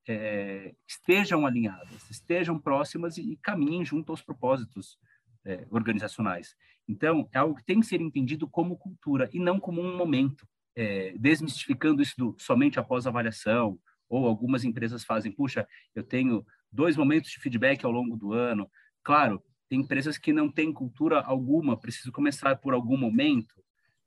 é, 0.09 0.75
estejam 0.87 1.47
alinhadas, 1.47 2.11
estejam 2.11 2.59
próximas 2.59 3.17
e, 3.17 3.33
e 3.33 3.37
caminhem 3.37 3.85
junto 3.85 4.11
aos 4.11 4.21
propósitos 4.21 4.99
é, 5.45 5.67
organizacionais. 5.71 6.57
Então, 6.89 7.29
é 7.33 7.39
algo 7.39 7.55
que 7.55 7.65
tem 7.65 7.81
que 7.81 7.87
ser 7.87 8.01
entendido 8.01 8.49
como 8.49 8.77
cultura 8.77 9.29
e 9.33 9.39
não 9.39 9.59
como 9.59 9.81
um 9.81 9.97
momento, 9.97 10.47
é, 10.77 11.15
desmistificando 11.19 12.03
isso 12.03 12.15
do, 12.17 12.37
somente 12.39 12.79
após 12.79 13.07
avaliação, 13.07 13.79
ou 14.09 14.27
algumas 14.27 14.65
empresas 14.65 15.05
fazem, 15.05 15.33
puxa, 15.33 15.67
eu 15.95 16.03
tenho 16.03 16.45
dois 16.71 16.97
momentos 16.97 17.31
de 17.31 17.41
feedback 17.41 17.85
ao 17.85 17.91
longo 17.91 18.17
do 18.17 18.33
ano. 18.33 18.71
Claro, 19.03 19.43
tem 19.69 19.81
empresas 19.81 20.19
que 20.19 20.33
não 20.33 20.51
têm 20.51 20.73
cultura 20.73 21.21
alguma, 21.21 21.79
preciso 21.79 22.13
começar 22.13 22.57
por 22.57 22.75
algum 22.75 22.97
momento, 22.97 23.55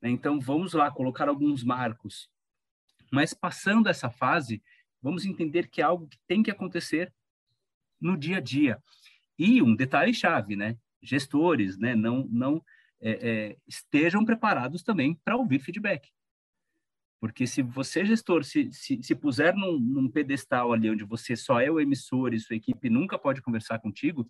né? 0.00 0.10
Então, 0.10 0.38
vamos 0.40 0.72
lá 0.72 0.90
colocar 0.90 1.28
alguns 1.28 1.64
marcos. 1.64 2.30
Mas 3.10 3.34
passando 3.34 3.88
essa 3.88 4.10
fase, 4.10 4.62
vamos 5.02 5.24
entender 5.24 5.68
que 5.68 5.80
é 5.80 5.84
algo 5.84 6.06
que 6.06 6.18
tem 6.26 6.42
que 6.42 6.50
acontecer 6.50 7.12
no 8.00 8.16
dia 8.16 8.36
a 8.36 8.40
dia. 8.40 8.82
E 9.38 9.62
um 9.62 9.74
detalhe 9.74 10.14
chave, 10.14 10.56
né? 10.56 10.76
Gestores, 11.02 11.78
né? 11.78 11.94
Não, 11.94 12.26
não 12.30 12.62
é, 13.00 13.10
é, 13.10 13.56
estejam 13.66 14.24
preparados 14.24 14.82
também 14.82 15.14
para 15.24 15.36
ouvir 15.36 15.60
feedback. 15.60 16.10
Porque 17.20 17.46
se 17.46 17.62
você, 17.62 18.04
gestor, 18.04 18.44
se, 18.44 18.70
se, 18.72 19.02
se 19.02 19.14
puser 19.14 19.54
num, 19.54 19.78
num, 19.78 20.08
pedestal 20.08 20.72
ali 20.72 20.88
onde 20.88 21.04
você 21.04 21.34
só 21.34 21.60
é 21.60 21.70
o 21.70 21.80
emissor 21.80 22.32
e 22.32 22.38
sua 22.38 22.56
equipe 22.56 22.88
nunca 22.88 23.18
pode 23.18 23.42
conversar 23.42 23.80
contigo, 23.80 24.28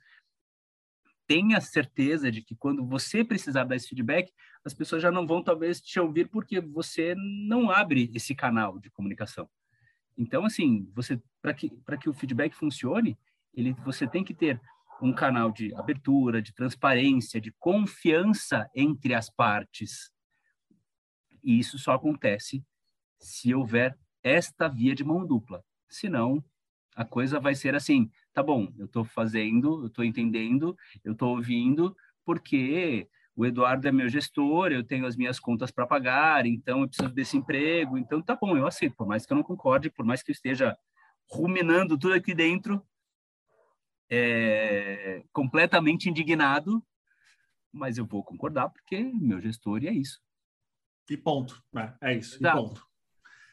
tenha 1.26 1.60
certeza 1.60 2.32
de 2.32 2.40
que 2.40 2.56
quando 2.56 2.86
você 2.86 3.22
precisar 3.22 3.64
dar 3.64 3.76
esse 3.76 3.88
feedback, 3.88 4.32
as 4.64 4.72
pessoas 4.72 5.02
já 5.02 5.12
não 5.12 5.26
vão 5.26 5.42
talvez 5.42 5.78
te 5.80 6.00
ouvir 6.00 6.28
porque 6.30 6.58
você 6.60 7.14
não 7.14 7.70
abre 7.70 8.10
esse 8.14 8.34
canal 8.34 8.78
de 8.78 8.90
comunicação. 8.90 9.48
Então, 10.16 10.46
assim, 10.46 10.90
você 10.94 11.20
para 11.42 11.52
que 11.52 11.70
que 12.00 12.08
o 12.08 12.14
feedback 12.14 12.54
funcione, 12.54 13.18
ele 13.54 13.74
você 13.84 14.06
tem 14.06 14.24
que 14.24 14.32
ter 14.32 14.58
um 15.00 15.12
canal 15.12 15.52
de 15.52 15.74
abertura, 15.74 16.42
de 16.42 16.52
transparência, 16.52 17.40
de 17.40 17.52
confiança 17.58 18.68
entre 18.74 19.14
as 19.14 19.30
partes. 19.30 20.10
E 21.42 21.58
isso 21.58 21.78
só 21.78 21.92
acontece 21.92 22.64
se 23.18 23.54
houver 23.54 23.96
esta 24.22 24.68
via 24.68 24.94
de 24.94 25.04
mão 25.04 25.26
dupla. 25.26 25.64
Senão, 25.88 26.44
a 26.94 27.04
coisa 27.04 27.38
vai 27.38 27.54
ser 27.54 27.74
assim: 27.74 28.10
tá 28.32 28.42
bom, 28.42 28.72
eu 28.76 28.86
estou 28.86 29.04
fazendo, 29.04 29.82
eu 29.82 29.86
estou 29.86 30.04
entendendo, 30.04 30.76
eu 31.04 31.12
estou 31.12 31.30
ouvindo, 31.30 31.96
porque 32.24 33.08
o 33.36 33.46
Eduardo 33.46 33.86
é 33.86 33.92
meu 33.92 34.08
gestor, 34.08 34.72
eu 34.72 34.82
tenho 34.82 35.06
as 35.06 35.16
minhas 35.16 35.38
contas 35.38 35.70
para 35.70 35.86
pagar, 35.86 36.44
então 36.44 36.80
eu 36.80 36.88
preciso 36.88 37.14
desse 37.14 37.36
emprego, 37.36 37.96
então 37.96 38.20
tá 38.20 38.34
bom, 38.34 38.56
eu 38.56 38.66
aceito, 38.66 38.96
por 38.96 39.06
mais 39.06 39.24
que 39.24 39.32
eu 39.32 39.36
não 39.36 39.44
concorde, 39.44 39.90
por 39.90 40.04
mais 40.04 40.24
que 40.24 40.32
eu 40.32 40.34
esteja 40.34 40.76
ruminando 41.30 41.96
tudo 41.96 42.14
aqui 42.14 42.34
dentro, 42.34 42.82
é, 44.10 45.22
completamente 45.32 46.08
indignado, 46.08 46.82
mas 47.72 47.98
eu 47.98 48.06
vou 48.06 48.24
concordar 48.24 48.70
porque 48.70 48.98
meu 49.02 49.40
gestor 49.40 49.82
e 49.82 49.88
é 49.88 49.92
isso. 49.92 50.20
E 51.10 51.16
ponto, 51.16 51.62
né? 51.72 51.96
é 52.02 52.14
isso, 52.16 52.36
Exato. 52.36 52.58
e 52.58 52.62
ponto. 52.62 52.86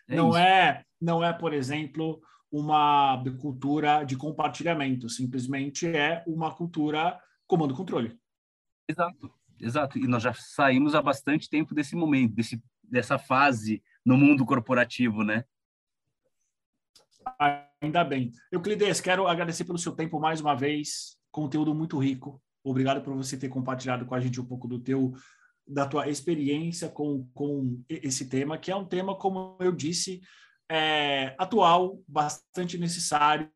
É 0.07 0.15
não 0.15 0.29
isso. 0.29 0.37
é, 0.37 0.85
não 1.01 1.23
é, 1.23 1.33
por 1.33 1.53
exemplo, 1.53 2.21
uma 2.51 3.21
cultura 3.39 4.03
de 4.03 4.15
compartilhamento, 4.15 5.09
simplesmente 5.09 5.87
é 5.87 6.23
uma 6.27 6.53
cultura 6.53 7.19
comando-controle. 7.47 8.17
Exato, 8.87 9.33
exato. 9.59 9.97
E 9.97 10.07
nós 10.07 10.23
já 10.23 10.33
saímos 10.33 10.95
há 10.95 11.01
bastante 11.01 11.49
tempo 11.49 11.73
desse 11.73 11.95
momento, 11.95 12.35
desse, 12.35 12.61
dessa 12.83 13.17
fase 13.17 13.83
no 14.05 14.17
mundo 14.17 14.45
corporativo, 14.45 15.23
né? 15.23 15.43
Ainda 17.81 18.03
bem. 18.03 18.31
Euclides, 18.51 19.01
quero 19.01 19.27
agradecer 19.27 19.65
pelo 19.65 19.77
seu 19.77 19.93
tempo 19.93 20.19
mais 20.19 20.41
uma 20.41 20.55
vez, 20.55 21.17
conteúdo 21.31 21.73
muito 21.73 21.97
rico. 21.97 22.41
Obrigado 22.63 23.01
por 23.01 23.13
você 23.15 23.37
ter 23.37 23.49
compartilhado 23.49 24.05
com 24.05 24.15
a 24.15 24.19
gente 24.19 24.39
um 24.39 24.45
pouco 24.45 24.67
do 24.67 24.79
teu 24.79 25.13
da 25.67 25.87
tua 25.87 26.07
experiência 26.07 26.87
com, 26.89 27.27
com 27.33 27.81
esse 27.89 28.29
tema, 28.29 28.55
que 28.55 28.71
é 28.71 28.75
um 28.75 28.85
tema, 28.85 29.17
como 29.17 29.57
eu 29.59 29.71
disse, 29.71 30.21
é, 30.69 31.33
atual, 31.39 31.99
bastante 32.07 32.77
necessário, 32.77 33.49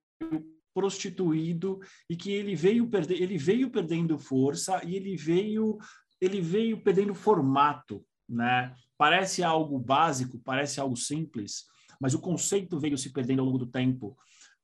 prostituído 0.74 1.80
e 2.10 2.16
que 2.16 2.32
ele 2.32 2.56
veio 2.56 2.90
perder, 2.90 3.22
ele 3.22 3.38
veio 3.38 3.70
perdendo 3.70 4.18
força 4.18 4.82
e 4.86 4.96
ele 4.96 5.16
veio 5.16 5.78
ele 6.22 6.42
veio 6.42 6.82
perdendo 6.82 7.16
formato, 7.16 8.06
né? 8.28 8.76
Parece 8.98 9.42
algo 9.42 9.80
básico, 9.80 10.38
parece 10.40 10.80
algo 10.80 10.96
simples, 10.96 11.66
mas 12.00 12.14
o 12.14 12.20
conceito 12.20 12.80
veio 12.80 12.98
se 12.98 13.12
perdendo 13.12 13.40
ao 13.40 13.46
longo 13.46 13.58
do 13.58 13.68
tempo, 13.68 14.18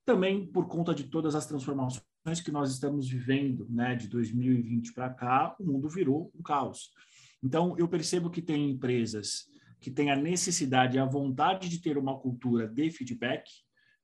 também 0.06 0.45
por 0.45 0.67
conta 0.67 0.93
de 0.93 1.06
todas 1.06 1.36
as 1.36 1.45
transformações 1.45 2.06
que 2.43 2.52
nós 2.52 2.71
estamos 2.71 3.10
vivendo, 3.10 3.67
né? 3.69 3.95
De 3.95 4.08
2020 4.08 4.93
para 4.93 5.10
cá, 5.10 5.56
o 5.60 5.65
mundo 5.65 5.89
virou 5.89 6.32
um 6.34 6.41
caos. 6.41 6.91
Então, 7.43 7.76
eu 7.78 7.88
percebo 7.88 8.30
que 8.30 8.41
tem 8.41 8.71
empresas 8.71 9.45
que 9.80 9.91
têm 9.91 10.10
a 10.10 10.15
necessidade 10.15 10.98
a 10.98 11.06
vontade 11.06 11.69
de 11.69 11.80
ter 11.80 11.98
uma 11.98 12.17
cultura 12.17 12.67
de 12.67 12.89
feedback, 12.89 13.43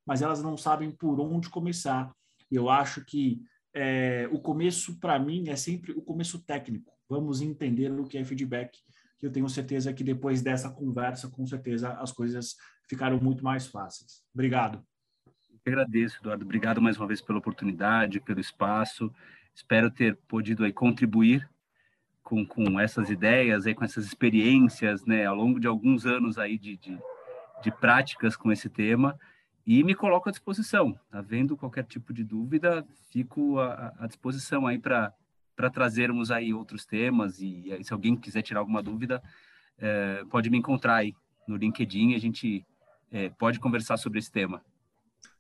mas 0.06 0.22
elas 0.22 0.44
não 0.44 0.56
sabem 0.58 0.92
por 0.92 1.20
onde 1.20 1.50
começar. 1.50 2.12
Eu 2.52 2.70
acho 2.70 3.04
que 3.06 3.42
é, 3.74 4.28
o 4.32 4.40
começo, 4.40 5.00
para 5.00 5.18
mim, 5.18 5.50
é 5.50 5.56
sempre 5.56 5.92
o 5.94 6.02
começo 6.02 6.44
técnico. 6.44 6.92
Vamos 7.10 7.42
entender 7.42 7.92
o 7.92 8.06
que 8.06 8.18
é 8.18 8.24
feedback. 8.24 8.78
Eu 9.22 9.32
tenho 9.32 9.48
certeza 9.48 9.94
que 9.94 10.04
depois 10.04 10.42
dessa 10.42 10.70
conversa, 10.70 11.30
com 11.30 11.46
certeza, 11.46 11.94
as 11.94 12.12
coisas 12.12 12.56
ficaram 12.90 13.20
muito 13.20 13.44
mais 13.44 13.68
fáceis. 13.68 14.24
Obrigado. 14.34 14.84
Eu 15.64 15.74
agradeço, 15.74 16.18
Eduardo. 16.20 16.44
Obrigado 16.44 16.82
mais 16.82 16.98
uma 16.98 17.08
vez 17.08 17.22
pela 17.22 17.40
oportunidade, 17.40 18.20
pelo 18.20 18.40
espaço. 18.40 19.14
Espero 19.54 19.92
ter 19.92 20.16
podido 20.28 20.64
aí 20.64 20.74
contribuir 20.74 21.48
com, 22.24 22.46
com 22.46 22.80
essas 22.80 23.10
ideias, 23.10 23.68
aí, 23.68 23.76
com 23.76 23.84
essas 23.84 24.06
experiências, 24.06 25.06
né, 25.06 25.26
ao 25.26 25.36
longo 25.36 25.60
de 25.60 25.68
alguns 25.68 26.06
anos 26.06 26.38
aí 26.38 26.58
de, 26.58 26.78
de, 26.78 26.98
de 27.62 27.72
práticas 27.72 28.36
com 28.36 28.52
esse 28.52 28.70
tema, 28.70 29.20
e 29.66 29.84
me 29.84 29.94
coloco 29.94 30.30
à 30.30 30.32
disposição. 30.32 30.98
Havendo 31.12 31.58
qualquer 31.58 31.84
tipo 31.84 32.14
de 32.14 32.24
dúvida, 32.24 32.86
fico 33.12 33.60
à, 33.60 33.94
à 34.00 34.08
disposição 34.08 34.66
aí 34.66 34.80
para 34.80 35.14
para 35.56 35.70
trazermos 35.70 36.32
aí 36.32 36.54
outros 36.54 36.86
temas 36.86 37.40
e, 37.40 37.70
e 37.70 37.84
se 37.84 37.94
alguém 37.94 38.16
quiser 38.16 38.42
tirar 38.42 38.60
alguma 38.60 38.82
dúvida, 38.82 39.22
é, 39.78 40.24
pode 40.30 40.50
me 40.50 40.58
encontrar 40.58 40.96
aí 40.96 41.14
no 41.48 41.56
LinkedIn, 41.56 42.14
a 42.16 42.20
gente 42.20 42.66
é, 43.12 43.30
pode 43.30 43.60
conversar 43.60 43.98
sobre 43.98 44.20
esse 44.20 44.32
tema. 44.32 44.64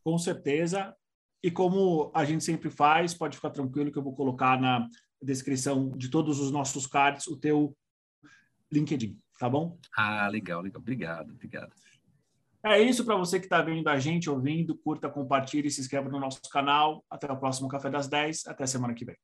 Com 0.03 0.17
certeza. 0.17 0.95
E 1.43 1.49
como 1.49 2.11
a 2.13 2.23
gente 2.23 2.43
sempre 2.43 2.69
faz, 2.69 3.13
pode 3.13 3.35
ficar 3.35 3.49
tranquilo 3.49 3.91
que 3.91 3.97
eu 3.97 4.03
vou 4.03 4.15
colocar 4.15 4.59
na 4.59 4.87
descrição 5.21 5.89
de 5.91 6.09
todos 6.09 6.39
os 6.39 6.51
nossos 6.51 6.85
cards 6.85 7.27
o 7.27 7.37
teu 7.37 7.75
LinkedIn, 8.71 9.17
tá 9.39 9.49
bom? 9.49 9.77
Ah, 9.95 10.27
legal, 10.27 10.61
legal. 10.61 10.81
Obrigado, 10.81 11.31
obrigado. 11.31 11.71
É 12.63 12.79
isso 12.79 13.03
para 13.03 13.15
você 13.15 13.39
que 13.39 13.47
está 13.47 13.61
vendo 13.61 13.87
a 13.87 13.97
gente, 13.97 14.29
ouvindo, 14.29 14.77
curta, 14.77 15.09
compartilhe, 15.09 15.69
se 15.71 15.81
inscreva 15.81 16.09
no 16.09 16.19
nosso 16.19 16.41
canal. 16.51 17.03
Até 17.09 17.31
o 17.31 17.37
próximo 17.37 17.67
Café 17.67 17.89
das 17.89 18.07
10. 18.07 18.45
Até 18.47 18.67
semana 18.67 18.93
que 18.93 19.03
vem. 19.03 19.17